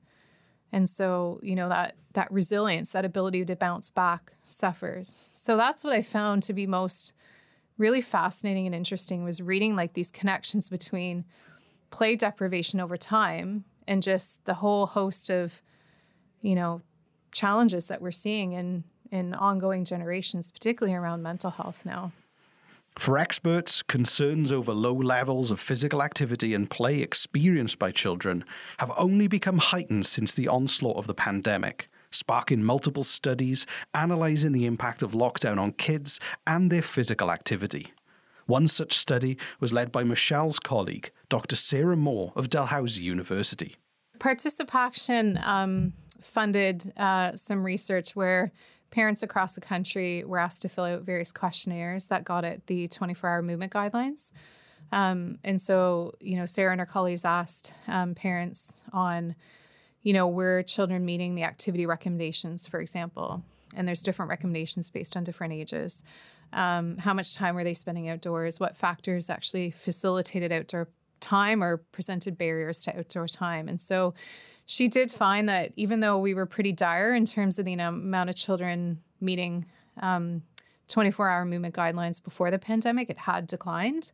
And 0.71 0.87
so, 0.87 1.39
you 1.41 1.55
know, 1.55 1.69
that 1.69 1.95
that 2.13 2.31
resilience, 2.31 2.91
that 2.91 3.05
ability 3.05 3.45
to 3.45 3.55
bounce 3.55 3.89
back 3.89 4.33
suffers. 4.43 5.29
So 5.31 5.57
that's 5.57 5.83
what 5.83 5.93
I 5.93 6.01
found 6.01 6.43
to 6.43 6.53
be 6.53 6.65
most 6.65 7.13
really 7.77 8.01
fascinating 8.01 8.65
and 8.65 8.75
interesting 8.75 9.23
was 9.23 9.41
reading 9.41 9.75
like 9.75 9.93
these 9.93 10.11
connections 10.11 10.69
between 10.69 11.25
play 11.91 12.15
deprivation 12.15 12.79
over 12.79 12.97
time 12.97 13.65
and 13.87 14.01
just 14.01 14.45
the 14.45 14.55
whole 14.55 14.85
host 14.85 15.29
of 15.29 15.61
you 16.41 16.55
know 16.55 16.81
challenges 17.31 17.87
that 17.87 18.01
we're 18.01 18.11
seeing 18.11 18.53
in 18.53 18.83
in 19.11 19.33
ongoing 19.33 19.83
generations 19.85 20.51
particularly 20.51 20.95
around 20.95 21.21
mental 21.21 21.51
health 21.51 21.85
now. 21.85 22.11
For 22.97 23.17
experts, 23.17 23.83
concerns 23.83 24.53
over 24.53 24.73
low 24.73 24.93
levels 24.93 25.51
of 25.51 25.59
physical 25.59 26.01
activity 26.01 26.53
and 26.53 26.69
play 26.69 27.01
experienced 27.01 27.77
by 27.77 27.91
children 27.91 28.45
have 28.77 28.91
only 28.95 29.27
become 29.27 29.57
heightened 29.57 30.05
since 30.05 30.33
the 30.33 30.47
onslaught 30.47 30.95
of 30.95 31.05
the 31.05 31.13
pandemic 31.13 31.89
sparking 32.15 32.63
multiple 32.63 33.03
studies 33.03 33.65
analysing 33.93 34.51
the 34.51 34.65
impact 34.65 35.03
of 35.03 35.11
lockdown 35.11 35.59
on 35.59 35.71
kids 35.73 36.19
and 36.47 36.71
their 36.71 36.81
physical 36.81 37.31
activity. 37.31 37.93
One 38.45 38.67
such 38.67 38.97
study 38.97 39.37
was 39.59 39.73
led 39.73 39.91
by 39.91 40.03
Michelle's 40.03 40.59
colleague, 40.59 41.11
Dr. 41.29 41.55
Sarah 41.55 41.97
Moore 41.97 42.31
of 42.35 42.49
Dalhousie 42.49 43.03
University. 43.03 43.75
ParticipACTION 44.19 45.39
um, 45.43 45.93
funded 46.21 46.93
uh, 46.95 47.35
some 47.35 47.63
research 47.65 48.15
where 48.15 48.51
parents 48.91 49.23
across 49.23 49.55
the 49.55 49.61
country 49.61 50.23
were 50.23 50.37
asked 50.37 50.61
to 50.61 50.69
fill 50.69 50.85
out 50.85 51.01
various 51.01 51.31
questionnaires 51.31 52.07
that 52.07 52.23
got 52.23 52.45
at 52.45 52.67
the 52.67 52.87
24 52.87 53.29
hour 53.29 53.41
movement 53.41 53.73
guidelines. 53.73 54.31
Um, 54.91 55.39
and 55.43 55.59
so, 55.59 56.13
you 56.21 56.37
know, 56.37 56.45
Sarah 56.45 56.71
and 56.71 56.79
her 56.79 56.85
colleagues 56.85 57.25
asked 57.25 57.73
um, 57.87 58.15
parents 58.15 58.83
on 58.93 59.35
you 60.05 60.13
know, 60.13 60.27
were 60.27 60.61
children 60.61 61.03
meeting 61.03 61.33
the 61.33 61.41
activity 61.41 61.87
recommendations, 61.87 62.67
for 62.67 62.79
example? 62.79 63.43
And 63.75 63.87
there's 63.87 64.03
different 64.03 64.29
recommendations 64.29 64.87
based 64.91 65.17
on 65.17 65.23
different 65.23 65.53
ages. 65.53 66.03
Um, 66.53 66.97
how 66.99 67.15
much 67.15 67.33
time 67.33 67.55
were 67.55 67.63
they 67.63 67.73
spending 67.73 68.07
outdoors? 68.07 68.59
What 68.59 68.77
factors 68.77 69.31
actually 69.31 69.71
facilitated 69.71 70.51
outdoor 70.51 70.89
time 71.21 71.63
or 71.63 71.77
presented 71.77 72.37
barriers 72.37 72.81
to 72.81 72.95
outdoor 72.95 73.27
time? 73.27 73.67
And 73.67 73.81
so 73.81 74.13
she 74.67 74.87
did 74.87 75.11
find 75.11 75.49
that 75.49 75.71
even 75.75 76.01
though 76.01 76.19
we 76.19 76.35
were 76.35 76.45
pretty 76.45 76.71
dire 76.71 77.15
in 77.15 77.25
terms 77.25 77.57
of 77.57 77.65
the 77.65 77.73
amount 77.73 78.29
of 78.29 78.35
children 78.35 79.01
meeting 79.19 79.65
um, 79.99 80.43
24 80.87 81.29
hour 81.31 81.45
movement 81.45 81.73
guidelines 81.73 82.23
before 82.23 82.51
the 82.51 82.59
pandemic, 82.59 83.09
it 83.09 83.17
had 83.17 83.47
declined. 83.47 84.11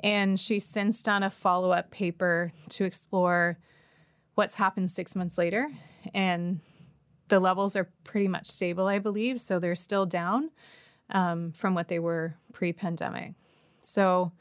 And 0.00 0.40
she's 0.40 0.66
since 0.66 1.00
done 1.00 1.22
a 1.22 1.30
follow 1.30 1.70
up 1.70 1.92
paper 1.92 2.52
to 2.70 2.84
explore 2.84 3.58
what's 4.34 4.56
happened 4.56 4.90
six 4.90 5.14
months 5.14 5.38
later. 5.38 5.68
And 6.14 6.60
the 7.28 7.40
levels 7.40 7.76
are 7.76 7.88
pretty 8.04 8.28
much 8.28 8.46
stable, 8.46 8.86
I 8.86 8.98
believe. 8.98 9.40
So 9.40 9.58
they're 9.58 9.74
still 9.74 10.06
down 10.06 10.50
um, 11.10 11.52
from 11.52 11.74
what 11.74 11.88
they 11.88 11.98
were 11.98 12.34
pre 12.52 12.72
pandemic. 12.72 13.34
So 13.80 14.32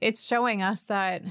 it's 0.00 0.26
showing 0.26 0.62
us 0.62 0.84
that, 0.84 1.22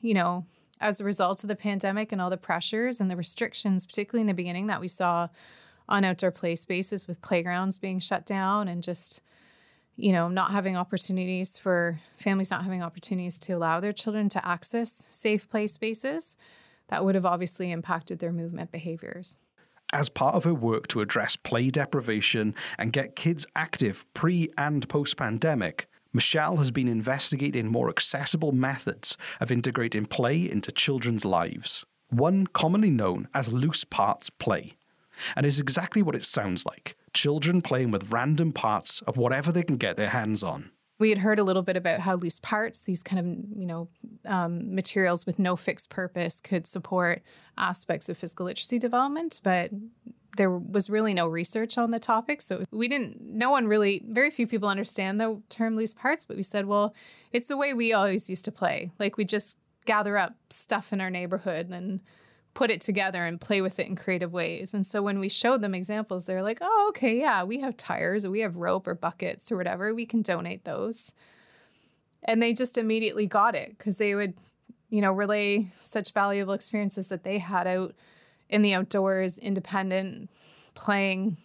you 0.00 0.14
know, 0.14 0.46
as 0.80 1.00
a 1.00 1.04
result 1.04 1.42
of 1.42 1.48
the 1.48 1.56
pandemic 1.56 2.12
and 2.12 2.20
all 2.20 2.30
the 2.30 2.36
pressures 2.36 3.00
and 3.00 3.10
the 3.10 3.16
restrictions, 3.16 3.86
particularly 3.86 4.22
in 4.22 4.26
the 4.26 4.34
beginning 4.34 4.66
that 4.66 4.80
we 4.80 4.88
saw 4.88 5.28
on 5.88 6.04
outdoor 6.04 6.30
play 6.30 6.54
spaces 6.54 7.06
with 7.06 7.22
playgrounds 7.22 7.78
being 7.78 7.98
shut 7.98 8.24
down 8.24 8.68
and 8.68 8.82
just, 8.82 9.20
you 9.96 10.12
know, 10.12 10.28
not 10.28 10.50
having 10.50 10.76
opportunities 10.76 11.58
for 11.58 12.00
families 12.16 12.50
not 12.50 12.64
having 12.64 12.82
opportunities 12.82 13.38
to 13.38 13.52
allow 13.52 13.80
their 13.80 13.92
children 13.92 14.28
to 14.30 14.46
access 14.46 15.06
safe 15.08 15.48
play 15.48 15.66
spaces 15.66 16.36
that 16.88 17.04
would 17.04 17.14
have 17.14 17.26
obviously 17.26 17.70
impacted 17.70 18.18
their 18.18 18.32
movement 18.32 18.72
behaviors. 18.72 19.40
As 19.92 20.08
part 20.08 20.34
of 20.34 20.44
her 20.44 20.54
work 20.54 20.88
to 20.88 21.00
address 21.00 21.36
play 21.36 21.70
deprivation 21.70 22.54
and 22.78 22.92
get 22.92 23.16
kids 23.16 23.46
active 23.54 24.06
pre 24.12 24.50
and 24.58 24.88
post 24.88 25.16
pandemic, 25.16 25.86
Michelle 26.12 26.56
has 26.56 26.70
been 26.70 26.88
investigating 26.88 27.66
more 27.66 27.88
accessible 27.88 28.52
methods 28.52 29.16
of 29.40 29.50
integrating 29.50 30.06
play 30.06 30.50
into 30.50 30.72
children's 30.72 31.24
lives, 31.24 31.84
one 32.08 32.46
commonly 32.46 32.90
known 32.90 33.28
as 33.34 33.52
loose 33.52 33.84
parts 33.84 34.30
play. 34.30 34.74
And 35.36 35.46
is 35.46 35.60
exactly 35.60 36.02
what 36.02 36.16
it 36.16 36.24
sounds 36.24 36.66
like 36.66 36.96
children 37.12 37.62
playing 37.62 37.92
with 37.92 38.10
random 38.10 38.52
parts 38.52 39.00
of 39.02 39.16
whatever 39.16 39.52
they 39.52 39.62
can 39.62 39.76
get 39.76 39.96
their 39.96 40.10
hands 40.10 40.42
on 40.42 40.70
we 40.98 41.08
had 41.10 41.18
heard 41.18 41.38
a 41.38 41.44
little 41.44 41.62
bit 41.62 41.76
about 41.76 42.00
how 42.00 42.16
loose 42.16 42.38
parts, 42.38 42.82
these 42.82 43.02
kind 43.02 43.20
of 43.20 43.58
you 43.58 43.66
know 43.66 43.88
um, 44.26 44.74
materials 44.74 45.26
with 45.26 45.38
no 45.38 45.56
fixed 45.56 45.90
purpose, 45.90 46.40
could 46.40 46.66
support 46.66 47.22
aspects 47.58 48.08
of 48.08 48.18
physical 48.18 48.46
literacy 48.46 48.78
development, 48.78 49.40
but 49.42 49.70
there 50.36 50.50
was 50.50 50.90
really 50.90 51.14
no 51.14 51.26
research 51.26 51.78
on 51.78 51.90
the 51.90 51.98
topic. 51.98 52.42
So 52.42 52.62
we 52.70 52.88
didn't, 52.88 53.20
no 53.20 53.50
one 53.50 53.66
really, 53.66 54.02
very 54.06 54.30
few 54.30 54.46
people 54.46 54.68
understand 54.68 55.20
the 55.20 55.40
term 55.48 55.76
loose 55.76 55.94
parts, 55.94 56.24
but 56.24 56.36
we 56.36 56.42
said, 56.42 56.66
well, 56.66 56.94
it's 57.32 57.48
the 57.48 57.56
way 57.56 57.72
we 57.72 57.92
always 57.92 58.28
used 58.28 58.44
to 58.46 58.52
play. 58.52 58.90
Like 58.98 59.16
we 59.16 59.24
just 59.24 59.58
gather 59.84 60.16
up 60.16 60.34
stuff 60.50 60.92
in 60.92 61.00
our 61.00 61.10
neighborhood 61.10 61.70
and 61.70 62.00
put 62.54 62.70
it 62.70 62.80
together 62.80 63.24
and 63.24 63.40
play 63.40 63.60
with 63.60 63.78
it 63.80 63.88
in 63.88 63.96
creative 63.96 64.32
ways. 64.32 64.72
And 64.74 64.86
so 64.86 65.02
when 65.02 65.18
we 65.18 65.28
showed 65.28 65.60
them 65.60 65.74
examples, 65.74 66.26
they're 66.26 66.42
like, 66.42 66.58
oh, 66.60 66.86
okay, 66.90 67.18
yeah, 67.18 67.42
we 67.42 67.60
have 67.60 67.76
tires 67.76 68.24
or 68.24 68.30
we 68.30 68.40
have 68.40 68.56
rope 68.56 68.86
or 68.86 68.94
buckets 68.94 69.50
or 69.50 69.56
whatever. 69.56 69.92
We 69.92 70.06
can 70.06 70.22
donate 70.22 70.64
those. 70.64 71.14
And 72.22 72.40
they 72.40 72.52
just 72.52 72.78
immediately 72.78 73.26
got 73.26 73.54
it 73.54 73.76
because 73.76 73.98
they 73.98 74.14
would, 74.14 74.34
you 74.88 75.02
know, 75.02 75.12
relay 75.12 75.72
such 75.78 76.12
valuable 76.12 76.54
experiences 76.54 77.08
that 77.08 77.24
they 77.24 77.38
had 77.38 77.66
out 77.66 77.94
in 78.48 78.62
the 78.62 78.72
outdoors, 78.72 79.36
independent, 79.36 80.30
playing 80.74 81.36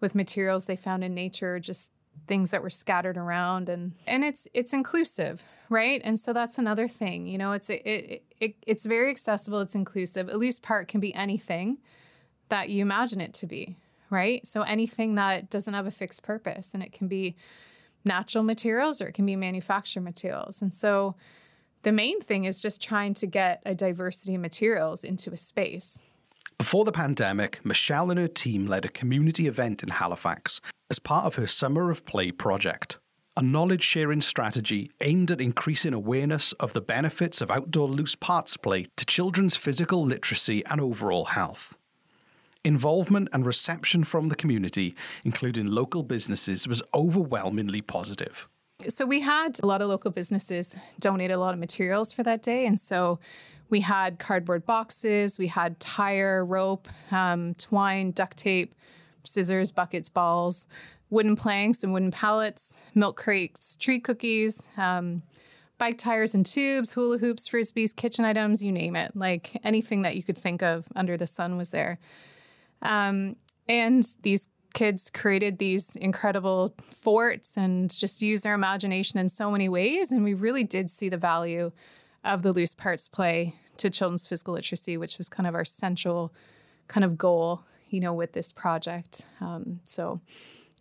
with 0.00 0.14
materials 0.14 0.66
they 0.66 0.76
found 0.76 1.04
in 1.04 1.14
nature, 1.14 1.60
just 1.60 1.92
things 2.26 2.50
that 2.50 2.62
were 2.62 2.70
scattered 2.70 3.16
around 3.16 3.68
and 3.68 3.92
and 4.06 4.24
it's 4.24 4.48
it's 4.54 4.72
inclusive, 4.72 5.44
right? 5.70 6.00
And 6.04 6.18
so 6.18 6.32
that's 6.32 6.58
another 6.58 6.88
thing, 6.88 7.26
you 7.26 7.38
know, 7.38 7.52
it's 7.52 7.70
it, 7.70 8.22
it 8.40 8.56
it's 8.66 8.86
very 8.86 9.10
accessible, 9.10 9.60
it's 9.60 9.74
inclusive. 9.74 10.28
A 10.28 10.36
loose 10.36 10.58
part 10.58 10.88
can 10.88 11.00
be 11.00 11.14
anything 11.14 11.78
that 12.48 12.70
you 12.70 12.82
imagine 12.82 13.20
it 13.20 13.34
to 13.34 13.46
be, 13.46 13.76
right? 14.10 14.46
So 14.46 14.62
anything 14.62 15.14
that 15.16 15.50
doesn't 15.50 15.74
have 15.74 15.86
a 15.86 15.90
fixed 15.90 16.22
purpose 16.22 16.74
and 16.74 16.82
it 16.82 16.92
can 16.92 17.08
be 17.08 17.36
natural 18.04 18.44
materials 18.44 19.02
or 19.02 19.08
it 19.08 19.12
can 19.12 19.26
be 19.26 19.36
manufactured 19.36 20.02
materials. 20.02 20.62
And 20.62 20.72
so 20.72 21.14
the 21.82 21.92
main 21.92 22.20
thing 22.20 22.44
is 22.44 22.60
just 22.60 22.82
trying 22.82 23.14
to 23.14 23.26
get 23.26 23.62
a 23.64 23.74
diversity 23.74 24.34
of 24.34 24.40
materials 24.40 25.04
into 25.04 25.30
a 25.30 25.36
space. 25.36 26.02
Before 26.56 26.84
the 26.84 26.92
pandemic, 26.92 27.60
Michelle 27.64 28.10
and 28.10 28.18
her 28.18 28.26
team 28.26 28.66
led 28.66 28.84
a 28.84 28.88
community 28.88 29.46
event 29.46 29.82
in 29.82 29.90
Halifax 29.90 30.60
as 30.90 30.98
part 30.98 31.24
of 31.24 31.36
her 31.36 31.46
Summer 31.46 31.90
of 31.90 32.04
Play 32.04 32.32
project, 32.32 32.98
a 33.38 33.42
knowledge 33.42 33.84
sharing 33.84 34.20
strategy 34.20 34.90
aimed 35.00 35.30
at 35.30 35.40
increasing 35.40 35.94
awareness 35.94 36.50
of 36.54 36.72
the 36.72 36.80
benefits 36.80 37.40
of 37.40 37.52
outdoor 37.52 37.86
loose 37.86 38.16
parts 38.16 38.56
play 38.56 38.86
to 38.96 39.06
children's 39.06 39.54
physical 39.54 40.04
literacy 40.04 40.66
and 40.66 40.80
overall 40.80 41.26
health. 41.26 41.76
Involvement 42.64 43.28
and 43.32 43.46
reception 43.46 44.02
from 44.02 44.26
the 44.26 44.34
community, 44.34 44.96
including 45.24 45.68
local 45.68 46.02
businesses, 46.02 46.66
was 46.66 46.82
overwhelmingly 46.92 47.80
positive. 47.80 48.48
So 48.88 49.06
we 49.06 49.20
had 49.20 49.60
a 49.62 49.66
lot 49.66 49.82
of 49.82 49.88
local 49.88 50.10
businesses 50.10 50.76
donate 50.98 51.30
a 51.30 51.36
lot 51.36 51.54
of 51.54 51.60
materials 51.60 52.12
for 52.12 52.24
that 52.24 52.42
day. 52.42 52.66
And 52.66 52.78
so 52.78 53.20
we 53.70 53.82
had 53.82 54.18
cardboard 54.18 54.66
boxes, 54.66 55.38
we 55.38 55.46
had 55.46 55.78
tire, 55.78 56.44
rope, 56.44 56.88
um, 57.12 57.54
twine, 57.54 58.10
duct 58.10 58.36
tape, 58.36 58.74
scissors, 59.22 59.70
buckets, 59.70 60.08
balls, 60.08 60.66
wooden 61.10 61.36
planks 61.36 61.82
and 61.82 61.92
wooden 61.92 62.10
pallets, 62.10 62.82
milk 62.94 63.16
crates, 63.16 63.76
tree 63.76 63.98
cookies, 63.98 64.68
um, 64.76 65.22
bike 65.78 65.96
tires 65.96 66.34
and 66.34 66.44
tubes, 66.44 66.92
hula 66.92 67.18
hoops, 67.18 67.48
frisbees, 67.48 67.94
kitchen 67.94 68.24
items, 68.24 68.62
you 68.62 68.72
name 68.72 68.96
it. 68.96 69.16
Like 69.16 69.60
anything 69.64 70.02
that 70.02 70.16
you 70.16 70.22
could 70.22 70.36
think 70.36 70.62
of 70.62 70.86
under 70.94 71.16
the 71.16 71.26
sun 71.26 71.56
was 71.56 71.70
there. 71.70 71.98
Um, 72.82 73.36
and 73.68 74.04
these 74.22 74.48
kids 74.74 75.10
created 75.10 75.58
these 75.58 75.96
incredible 75.96 76.74
forts 76.90 77.56
and 77.56 77.90
just 77.90 78.22
used 78.22 78.44
their 78.44 78.54
imagination 78.54 79.18
in 79.18 79.28
so 79.28 79.50
many 79.50 79.68
ways. 79.68 80.12
And 80.12 80.24
we 80.24 80.34
really 80.34 80.64
did 80.64 80.90
see 80.90 81.08
the 81.08 81.16
value 81.16 81.72
of 82.24 82.42
the 82.42 82.52
loose 82.52 82.74
parts 82.74 83.08
play 83.08 83.54
to 83.78 83.90
children's 83.90 84.26
physical 84.26 84.54
literacy, 84.54 84.96
which 84.96 85.18
was 85.18 85.28
kind 85.28 85.46
of 85.46 85.54
our 85.54 85.64
central 85.64 86.32
kind 86.88 87.04
of 87.04 87.16
goal, 87.16 87.62
you 87.88 88.00
know, 88.00 88.12
with 88.12 88.32
this 88.32 88.52
project. 88.52 89.24
Um, 89.40 89.80
so, 89.84 90.20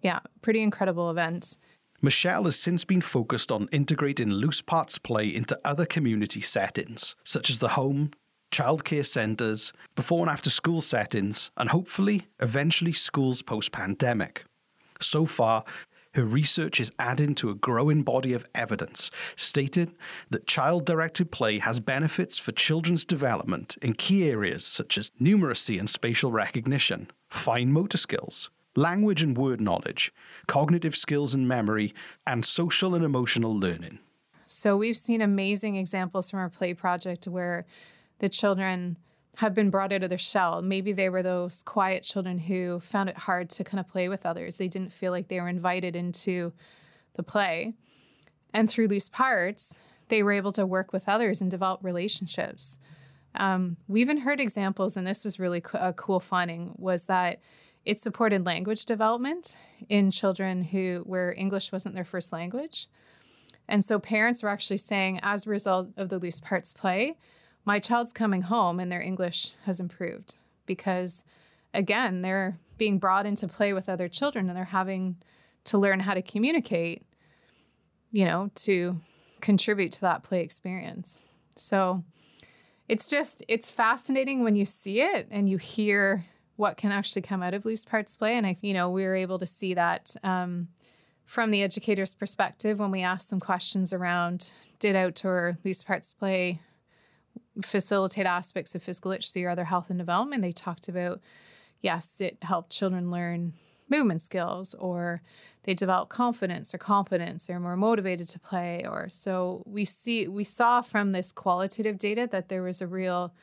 yeah, 0.02 0.20
pretty 0.42 0.62
incredible 0.62 1.10
event. 1.10 1.58
Michelle 2.02 2.44
has 2.44 2.60
since 2.60 2.86
been 2.86 3.02
focused 3.02 3.52
on 3.52 3.70
integrating 3.72 4.30
loose 4.30 4.62
parts 4.62 5.00
play 5.00 5.34
into 5.34 5.60
other 5.66 5.86
community 5.86 6.42
settings, 6.42 7.16
such 7.24 7.50
as 7.50 7.60
the 7.60 7.70
home, 7.70 8.12
childcare 8.52 9.06
centres, 9.06 9.74
before 9.96 10.22
and 10.22 10.30
after 10.30 10.50
school 10.50 10.82
settings, 10.82 11.50
and 11.58 11.70
hopefully, 11.70 12.28
eventually, 12.40 12.94
schools 12.94 13.42
post 13.42 13.72
pandemic. 13.72 14.46
So 15.02 15.26
far, 15.26 15.64
her 16.14 16.24
research 16.24 16.80
is 16.80 16.92
adding 16.98 17.36
to 17.36 17.50
a 17.50 17.56
growing 17.56 18.02
body 18.02 18.34
of 18.34 18.46
evidence 18.56 19.12
stating 19.36 19.96
that 20.30 20.48
child 20.48 20.86
directed 20.86 21.32
play 21.32 21.60
has 21.60 21.80
benefits 21.80 22.40
for 22.40 22.52
children's 22.52 23.06
development 23.06 23.78
in 23.82 23.94
key 23.94 24.28
areas 24.28 24.66
such 24.66 24.98
as 24.98 25.12
numeracy 25.22 25.80
and 25.80 25.90
spatial 25.90 26.32
recognition, 26.32 27.12
fine 27.30 27.72
motor 27.72 27.98
skills, 27.98 28.50
language 28.78 29.24
and 29.24 29.36
word 29.36 29.60
knowledge, 29.60 30.14
cognitive 30.46 30.96
skills 30.96 31.34
and 31.34 31.48
memory, 31.48 31.94
and 32.26 32.46
social 32.46 32.96
and 32.96 33.04
emotional 33.04 33.58
learning. 33.58 34.00
So, 34.46 34.78
we've 34.78 34.98
seen 34.98 35.22
amazing 35.22 35.76
examples 35.76 36.30
from 36.30 36.40
our 36.40 36.50
play 36.50 36.74
project 36.74 37.28
where 37.28 37.66
the 38.20 38.30
children 38.30 38.98
have 39.38 39.54
been 39.54 39.70
brought 39.70 39.92
out 39.92 40.04
of 40.04 40.10
their 40.10 40.18
shell. 40.18 40.62
Maybe 40.62 40.94
they 40.94 41.10
were 41.10 41.22
those 41.22 41.64
quiet 41.64 42.04
children 42.04 42.40
who 42.40 42.80
found 42.80 43.10
it 43.10 43.18
hard 43.18 43.50
to 43.52 43.64
kind 43.64 43.80
of 43.80 43.88
play 43.88 44.08
with 44.08 44.26
others. 44.26 44.58
They 44.58 44.68
didn't 44.68 44.94
feel 44.94 45.12
like 45.12 45.28
they 45.28 45.42
were 45.42 45.50
invited 45.50 45.96
into 45.96 46.54
the 47.16 47.24
play. 47.24 47.74
And 48.54 48.70
through 48.70 48.88
these 48.88 49.10
parts, 49.10 49.78
they 50.08 50.24
were 50.24 50.32
able 50.32 50.52
to 50.54 50.66
work 50.66 50.94
with 50.94 51.10
others 51.10 51.42
and 51.42 51.52
develop 51.52 51.84
relationships. 51.84 52.80
Um, 53.36 53.78
we 53.88 54.02
even 54.02 54.20
heard 54.20 54.40
examples, 54.40 54.98
and 54.98 55.06
this 55.06 55.24
was 55.24 55.40
really 55.40 55.62
co- 55.62 55.80
a 55.80 55.94
cool 55.94 56.20
finding, 56.20 56.74
was 56.78 57.06
that 57.06 57.40
it 57.88 57.98
supported 58.02 58.46
language 58.46 58.84
development 58.84 59.56
in 59.88 60.12
children 60.12 60.62
who 60.62 61.04
where 61.06 61.34
English 61.38 61.72
wasn't 61.72 61.96
their 61.96 62.04
first 62.04 62.34
language. 62.34 62.88
And 63.66 63.82
so 63.82 63.98
parents 63.98 64.44
were 64.44 64.50
actually 64.50 64.80
saying, 64.80 65.22
as 65.24 65.48
a 65.48 65.50
result 65.50 65.88
of 65.96 66.10
the 66.10 66.20
loose 66.20 66.42
parts 66.42 66.74
play, 66.74 67.16
my 67.64 67.80
child's 67.80 68.12
coming 68.12 68.42
home 68.42 68.82
and 68.82 68.92
their 68.92 69.02
English 69.02 69.54
has 69.64 69.80
improved 69.80 70.38
because, 70.66 71.24
again, 71.74 72.24
they're 72.24 72.60
being 72.78 73.00
brought 73.00 73.26
into 73.26 73.48
play 73.48 73.72
with 73.72 73.88
other 73.88 74.10
children 74.10 74.50
and 74.50 74.58
they're 74.58 74.66
having 74.66 75.16
to 75.64 75.78
learn 75.78 76.02
how 76.02 76.14
to 76.14 76.22
communicate, 76.22 77.04
you 78.12 78.26
know, 78.26 78.52
to 78.56 79.00
contribute 79.40 79.94
to 79.94 80.02
that 80.02 80.24
play 80.24 80.42
experience. 80.42 81.22
So 81.56 82.04
it's 82.90 83.08
just, 83.08 83.46
it's 83.48 83.70
fascinating 83.70 84.44
when 84.44 84.58
you 84.58 84.66
see 84.66 85.00
it 85.00 85.30
and 85.32 85.48
you 85.48 85.56
hear 85.56 86.26
what 86.58 86.76
can 86.76 86.92
actually 86.92 87.22
come 87.22 87.42
out 87.42 87.54
of 87.54 87.64
loose 87.64 87.86
parts 87.86 88.16
play. 88.16 88.36
And 88.36 88.46
I, 88.46 88.58
you 88.62 88.74
know, 88.74 88.90
we 88.90 89.04
were 89.04 89.16
able 89.16 89.38
to 89.38 89.46
see 89.46 89.74
that 89.76 90.16
um, 90.24 90.68
from 91.24 91.52
the 91.52 91.64
educator's 91.64 92.14
perspective 92.14 92.80
when 92.80 92.92
we 92.92 93.02
asked 93.02 93.30
some 93.30 93.40
questions 93.40 93.94
around 93.94 94.52
did 94.80 94.96
outdoor 94.96 95.58
loose 95.64 95.84
parts 95.84 96.12
play 96.12 96.60
facilitate 97.64 98.26
aspects 98.26 98.76
of 98.76 98.84
physical 98.84 99.10
literacy 99.10 99.44
or 99.44 99.50
other 99.50 99.66
health 99.66 99.90
and 99.90 99.98
development. 99.98 100.42
They 100.42 100.52
talked 100.52 100.88
about, 100.88 101.22
yes, 101.82 102.22
it 102.22 102.38
helped 102.42 102.72
children 102.72 103.10
learn 103.10 103.54
movement 103.90 104.22
skills 104.22 104.74
or 104.76 105.22
they 105.64 105.74
develop 105.74 106.10
confidence 106.10 106.74
or 106.74 106.78
competence 106.78 107.48
they're 107.48 107.60
more 107.60 107.78
motivated 107.78 108.28
to 108.28 108.40
play 108.40 108.86
or 108.86 109.08
so 109.10 109.64
we 109.66 109.86
see 109.86 110.28
we 110.28 110.44
saw 110.44 110.82
from 110.82 111.12
this 111.12 111.32
qualitative 111.32 111.98
data 111.98 112.28
that 112.30 112.50
there 112.50 112.64
was 112.64 112.82
a 112.82 112.88
real 112.88 113.34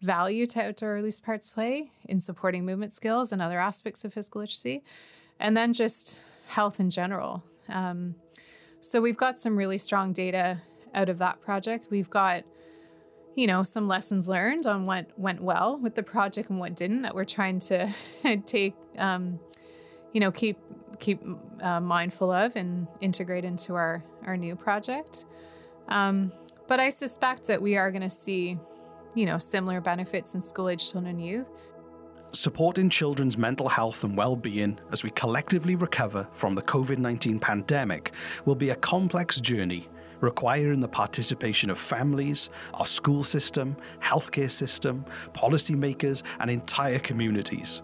value 0.00 0.46
to 0.46 0.62
outdoor 0.62 1.02
loose 1.02 1.20
parts 1.20 1.50
play 1.50 1.90
in 2.04 2.20
supporting 2.20 2.64
movement 2.64 2.92
skills 2.92 3.32
and 3.32 3.42
other 3.42 3.58
aspects 3.58 4.04
of 4.04 4.14
physical 4.14 4.40
literacy 4.40 4.82
and 5.40 5.56
then 5.56 5.72
just 5.72 6.20
health 6.48 6.78
in 6.78 6.90
general 6.90 7.42
um, 7.68 8.14
so 8.80 9.00
we've 9.00 9.16
got 9.16 9.38
some 9.38 9.56
really 9.56 9.78
strong 9.78 10.12
data 10.12 10.62
out 10.94 11.08
of 11.08 11.18
that 11.18 11.40
project 11.40 11.86
we've 11.90 12.10
got 12.10 12.44
you 13.38 13.46
know, 13.46 13.62
some 13.62 13.86
lessons 13.86 14.28
learned 14.28 14.66
on 14.66 14.84
what 14.84 15.06
went 15.16 15.40
well 15.40 15.78
with 15.80 15.94
the 15.94 16.02
project 16.02 16.50
and 16.50 16.58
what 16.58 16.74
didn't 16.74 17.02
that 17.02 17.14
we're 17.14 17.24
trying 17.24 17.60
to 17.60 17.88
take, 18.46 18.74
um, 18.96 19.38
you 20.12 20.18
know, 20.18 20.32
keep 20.32 20.58
keep 20.98 21.22
uh, 21.60 21.78
mindful 21.78 22.32
of 22.32 22.56
and 22.56 22.88
integrate 23.00 23.44
into 23.44 23.76
our 23.76 24.02
our 24.26 24.36
new 24.36 24.56
project. 24.56 25.24
Um, 25.86 26.32
but 26.66 26.80
I 26.80 26.88
suspect 26.88 27.46
that 27.46 27.62
we 27.62 27.76
are 27.76 27.92
going 27.92 28.02
to 28.02 28.10
see, 28.10 28.58
you 29.14 29.26
know, 29.26 29.38
similar 29.38 29.80
benefits 29.80 30.34
in 30.34 30.40
school 30.40 30.68
aged 30.68 30.90
children 30.90 31.10
and 31.10 31.24
youth. 31.24 31.46
Supporting 32.32 32.90
children's 32.90 33.38
mental 33.38 33.68
health 33.68 34.04
and 34.04 34.16
well 34.16 34.36
being 34.36 34.78
as 34.92 35.02
we 35.02 35.10
collectively 35.10 35.76
recover 35.76 36.28
from 36.32 36.54
the 36.54 36.62
COVID 36.62 36.98
19 36.98 37.38
pandemic 37.38 38.12
will 38.44 38.54
be 38.54 38.70
a 38.70 38.76
complex 38.76 39.40
journey 39.40 39.88
requiring 40.20 40.80
the 40.80 40.88
participation 40.88 41.70
of 41.70 41.78
families, 41.78 42.50
our 42.74 42.86
school 42.86 43.22
system, 43.22 43.76
healthcare 44.02 44.50
system, 44.50 45.04
policymakers, 45.32 46.22
and 46.40 46.50
entire 46.50 46.98
communities. 46.98 47.82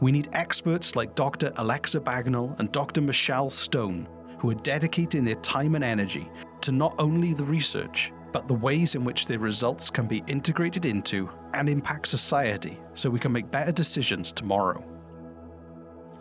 We 0.00 0.12
need 0.12 0.30
experts 0.32 0.96
like 0.96 1.14
Dr. 1.14 1.52
Alexa 1.56 2.00
Bagnell 2.00 2.58
and 2.58 2.72
Dr. 2.72 3.02
Michelle 3.02 3.50
Stone, 3.50 4.08
who 4.38 4.50
are 4.50 4.54
dedicating 4.54 5.24
their 5.24 5.34
time 5.36 5.74
and 5.74 5.84
energy 5.84 6.30
to 6.62 6.72
not 6.72 6.94
only 6.98 7.34
the 7.34 7.44
research, 7.44 8.12
but 8.34 8.48
the 8.48 8.54
ways 8.54 8.96
in 8.96 9.04
which 9.04 9.28
their 9.28 9.38
results 9.38 9.88
can 9.88 10.08
be 10.08 10.24
integrated 10.26 10.84
into 10.84 11.30
and 11.54 11.68
impact 11.68 12.08
society 12.08 12.76
so 12.92 13.08
we 13.08 13.20
can 13.20 13.30
make 13.30 13.48
better 13.48 13.70
decisions 13.70 14.32
tomorrow. 14.32 14.84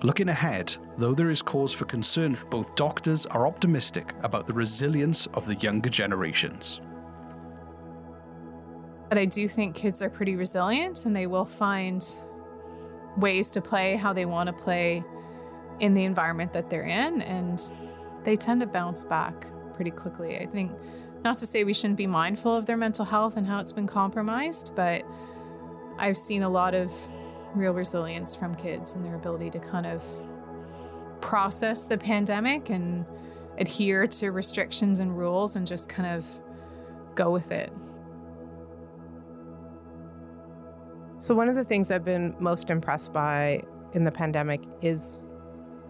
Looking 0.03 0.29
ahead, 0.29 0.75
though 0.99 1.15
there 1.15 1.31
is 1.31 1.41
cause 1.41 1.73
for 1.73 1.85
concern, 1.85 2.37
both 2.51 2.75
doctors 2.75 3.25
are 3.25 3.47
optimistic 3.47 4.13
about 4.21 4.45
the 4.45 4.53
resilience 4.53 5.25
of 5.33 5.47
the 5.47 5.55
younger 5.55 5.89
generations. 5.89 6.81
But 9.09 9.17
I 9.17 9.25
do 9.25 9.47
think 9.47 9.73
kids 9.75 10.03
are 10.03 10.09
pretty 10.09 10.35
resilient 10.35 11.07
and 11.07 11.15
they 11.15 11.25
will 11.25 11.45
find 11.45 12.15
ways 13.17 13.49
to 13.51 13.61
play 13.61 13.95
how 13.95 14.13
they 14.13 14.25
want 14.25 14.45
to 14.45 14.53
play 14.53 15.03
in 15.79 15.95
the 15.95 16.03
environment 16.03 16.53
that 16.53 16.69
they're 16.69 16.83
in. 16.83 17.23
And 17.23 17.59
they 18.23 18.35
tend 18.35 18.61
to 18.61 18.67
bounce 18.67 19.03
back 19.03 19.47
pretty 19.73 19.91
quickly. 19.91 20.37
I 20.37 20.45
think, 20.45 20.71
not 21.23 21.37
to 21.37 21.45
say 21.45 21.63
we 21.63 21.73
shouldn't 21.73 21.97
be 21.97 22.07
mindful 22.07 22.55
of 22.55 22.65
their 22.65 22.77
mental 22.77 23.05
health 23.05 23.37
and 23.37 23.47
how 23.47 23.59
it's 23.59 23.71
been 23.71 23.87
compromised, 23.87 24.73
but 24.75 25.03
I've 25.97 26.17
seen 26.17 26.43
a 26.43 26.49
lot 26.49 26.73
of 26.73 26.91
real 27.55 27.73
resilience 27.73 28.35
from 28.35 28.55
kids 28.55 28.95
and 28.95 29.05
their 29.05 29.15
ability 29.15 29.51
to 29.51 29.59
kind 29.59 29.85
of 29.85 30.03
process 31.21 31.85
the 31.85 31.97
pandemic 31.97 32.69
and 32.69 33.05
adhere 33.57 34.07
to 34.07 34.31
restrictions 34.31 34.99
and 34.99 35.17
rules 35.17 35.55
and 35.55 35.65
just 35.65 35.87
kind 35.87 36.09
of 36.09 36.25
go 37.15 37.29
with 37.29 37.51
it. 37.51 37.71
So, 41.19 41.33
one 41.33 41.47
of 41.47 41.55
the 41.55 41.63
things 41.63 41.89
I've 41.89 42.03
been 42.03 42.35
most 42.39 42.69
impressed 42.69 43.13
by 43.13 43.63
in 43.93 44.03
the 44.03 44.11
pandemic 44.11 44.61
is, 44.81 45.23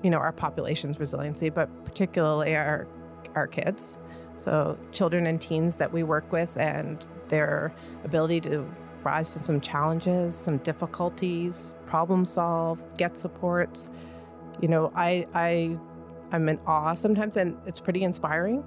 you 0.03 0.11
know, 0.11 0.19
our 0.19 0.31
population's 0.31 0.99
resiliency, 0.99 1.49
but 1.49 1.69
particularly 1.85 2.55
our, 2.55 2.85
our 3.33 3.47
kids. 3.47 3.97
So, 4.37 4.77
children 4.91 5.25
and 5.25 5.39
teens 5.39 5.77
that 5.77 5.91
we 5.91 6.03
work 6.03 6.31
with 6.31 6.57
and 6.57 7.07
their 7.29 7.73
ability 8.03 8.41
to 8.41 8.67
rise 9.03 9.29
to 9.29 9.39
some 9.39 9.61
challenges, 9.61 10.35
some 10.35 10.57
difficulties, 10.59 11.73
problem 11.85 12.25
solve, 12.25 12.79
get 12.97 13.17
supports. 13.17 13.91
You 14.61 14.67
know, 14.67 14.91
I, 14.95 15.27
I, 15.33 15.77
I'm 16.31 16.49
in 16.49 16.59
awe 16.65 16.93
sometimes, 16.93 17.37
and 17.37 17.57
it's 17.65 17.79
pretty 17.79 18.03
inspiring. 18.03 18.63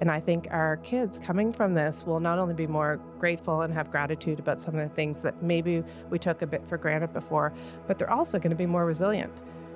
And 0.00 0.10
I 0.10 0.20
think 0.20 0.46
our 0.50 0.76
kids 0.78 1.18
coming 1.18 1.52
from 1.52 1.74
this 1.74 2.06
will 2.06 2.20
not 2.20 2.38
only 2.38 2.54
be 2.54 2.68
more 2.68 3.00
grateful 3.18 3.62
and 3.62 3.74
have 3.74 3.90
gratitude 3.90 4.38
about 4.38 4.60
some 4.60 4.76
of 4.76 4.88
the 4.88 4.94
things 4.94 5.22
that 5.22 5.42
maybe 5.42 5.82
we 6.08 6.18
took 6.20 6.42
a 6.42 6.46
bit 6.46 6.66
for 6.68 6.78
granted 6.78 7.12
before, 7.12 7.52
but 7.88 7.98
they're 7.98 8.10
also 8.10 8.38
going 8.38 8.50
to 8.50 8.56
be 8.56 8.66
more 8.66 8.86
resilient 8.86 9.32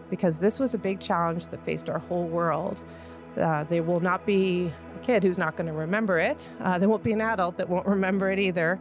because 0.09 0.39
this 0.39 0.61
was 0.61 0.75
a 0.75 0.79
big 0.79 1.01
challenge 1.01 1.49
that 1.49 1.65
faced 1.65 1.89
our 1.89 1.99
whole 1.99 2.27
world. 2.27 2.81
Uh, 3.37 3.65
they 3.65 3.81
will 3.81 4.01
not 4.01 4.27
be 4.27 4.73
a 4.97 4.99
kid 5.01 5.23
who's 5.23 5.39
not 5.39 5.57
going 5.57 5.67
to 5.67 5.73
remember 5.73 6.19
it. 6.19 6.51
Uh, 6.61 6.79
there 6.79 6.89
won't 6.89 7.03
be 7.03 7.13
an 7.13 7.21
adult 7.21 7.57
that 7.57 7.69
won't 7.69 7.87
remember 7.87 8.31
it 8.31 8.39
either. 8.39 8.79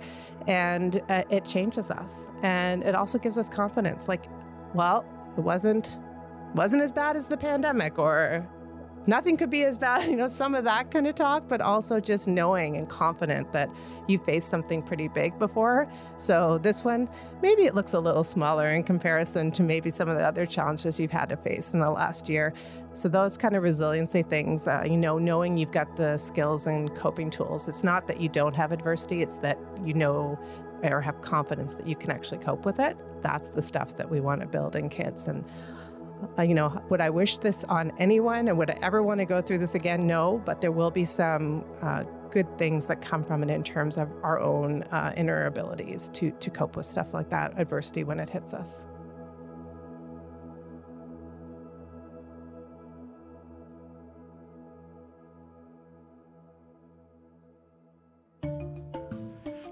And 0.48 1.02
uh, 1.10 1.24
it 1.30 1.46
changes 1.46 1.92
us. 1.92 2.30
And 2.44 2.84
it 2.84 2.96
also 2.96 3.18
gives 3.18 3.38
us 3.38 3.48
confidence 3.50 4.08
like, 4.08 4.26
well, 4.74 5.06
it 5.38 5.42
wasn't 5.42 5.98
wasn't 6.54 6.84
as 6.84 6.92
bad 6.92 7.16
as 7.16 7.30
the 7.30 7.38
pandemic 7.38 7.98
or 7.98 8.46
nothing 9.08 9.38
could 9.38 9.50
be 9.50 9.64
as 9.64 9.78
bad, 9.78 10.08
you 10.10 10.16
know, 10.16 10.28
some 10.28 10.56
of 10.56 10.64
that 10.66 10.92
kind 10.92 11.08
of 11.08 11.16
talk, 11.16 11.48
but 11.48 11.62
also 11.62 12.00
just 12.00 12.28
knowing 12.28 12.78
and 12.78 12.88
confident 12.90 13.52
that 13.52 13.70
you 14.08 14.18
faced 14.20 14.50
something 14.50 14.82
pretty 14.82 15.08
big 15.08 15.38
before. 15.40 15.88
So 16.18 16.58
this 16.58 16.84
one, 16.84 17.10
maybe 17.42 17.64
it 17.64 17.76
looks 17.76 17.94
a 17.94 18.00
little 18.00 18.24
smaller 18.24 18.70
in 18.70 18.84
comparison 18.84 19.52
to 19.52 19.64
maybe 19.64 19.90
some 19.90 20.10
of 20.10 20.18
the 20.18 20.24
other 20.24 20.46
challenges 20.46 21.00
you've 21.00 21.12
had 21.12 21.30
to 21.30 21.38
face 21.38 21.74
in 21.74 21.80
the 21.80 21.90
last 21.90 22.30
year. 22.30 22.54
So 22.94 23.08
those 23.08 23.38
kind 23.38 23.56
of 23.56 23.64
resiliency 23.64 24.22
things, 24.22 24.68
uh, 24.68 24.84
you 24.86 24.98
know, 24.98 25.18
knowing 25.18 25.56
you've 25.56 25.72
got 25.72 25.96
the 25.96 26.18
skills 26.18 26.68
and 26.68 26.94
coping 26.96 27.32
tools. 27.32 27.68
It's 27.70 27.84
not 27.84 28.08
that 28.08 28.20
you 28.20 28.28
don't 28.28 28.56
have 28.56 28.72
adversity, 28.72 29.22
it's 29.22 29.38
that 29.38 29.58
you 29.86 29.94
know 29.94 30.38
or 30.84 31.02
have 31.02 31.22
confidence 31.22 31.76
that 31.76 31.88
you 31.88 31.96
can 31.96 32.12
actually 32.12 32.40
cope 32.40 32.66
with 32.66 32.80
it. 32.80 32.98
That's 33.22 33.50
the 33.50 33.62
stuff 33.62 33.96
that 33.96 34.10
we 34.10 34.20
want 34.20 34.42
to 34.42 34.48
build 34.48 34.76
in 34.76 34.90
kids. 34.90 35.28
And 35.28 35.46
uh, 36.38 36.44
you 36.44 36.54
know, 36.54 36.84
would 36.90 37.02
I 37.02 37.10
wish 37.10 37.38
this 37.38 37.64
on 37.66 37.92
anyone 37.98 38.48
and 38.48 38.58
would 38.58 38.70
I 38.70 38.78
ever 38.82 39.04
want 39.04 39.20
to 39.20 39.26
go 39.26 39.42
through 39.42 39.60
this 39.60 39.76
again? 39.76 40.08
No, 40.08 40.42
but 40.46 40.62
there 40.62 40.72
will 40.72 40.92
be 40.92 41.06
some 41.06 41.66
uh, 41.82 42.04
good 42.30 42.58
things 42.58 42.88
that 42.88 43.02
come 43.02 43.24
from 43.24 43.44
it 43.44 43.50
in 43.50 43.64
terms 43.64 43.98
of 43.98 44.10
our 44.24 44.40
own 44.40 44.84
uh, 44.84 45.14
inner 45.18 45.46
abilities 45.46 46.10
to, 46.14 46.32
to 46.32 46.50
cope 46.50 46.76
with 46.76 46.86
stuff 46.86 47.14
like 47.14 47.30
that, 47.30 47.60
adversity 47.60 48.04
when 48.04 48.20
it 48.20 48.30
hits 48.30 48.54
us. 48.54 48.86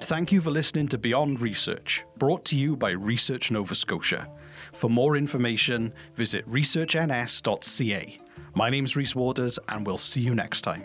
Thank 0.02 0.32
you 0.32 0.42
for 0.42 0.50
listening 0.50 0.88
to 0.88 0.98
Beyond 0.98 1.40
Research, 1.40 2.04
brought 2.18 2.44
to 2.46 2.58
you 2.58 2.76
by 2.76 2.90
Research 2.90 3.52
Nova 3.52 3.76
Scotia. 3.76 4.28
For 4.74 4.90
more 4.90 5.16
information, 5.16 5.94
visit 6.16 6.48
researchns.ca. 6.50 8.20
My 8.56 8.70
name's 8.70 8.96
Rhys 8.96 9.16
Waters, 9.16 9.60
and 9.68 9.86
we'll 9.86 9.98
see 9.98 10.22
you 10.22 10.36
next 10.36 10.62
time. 10.62 10.84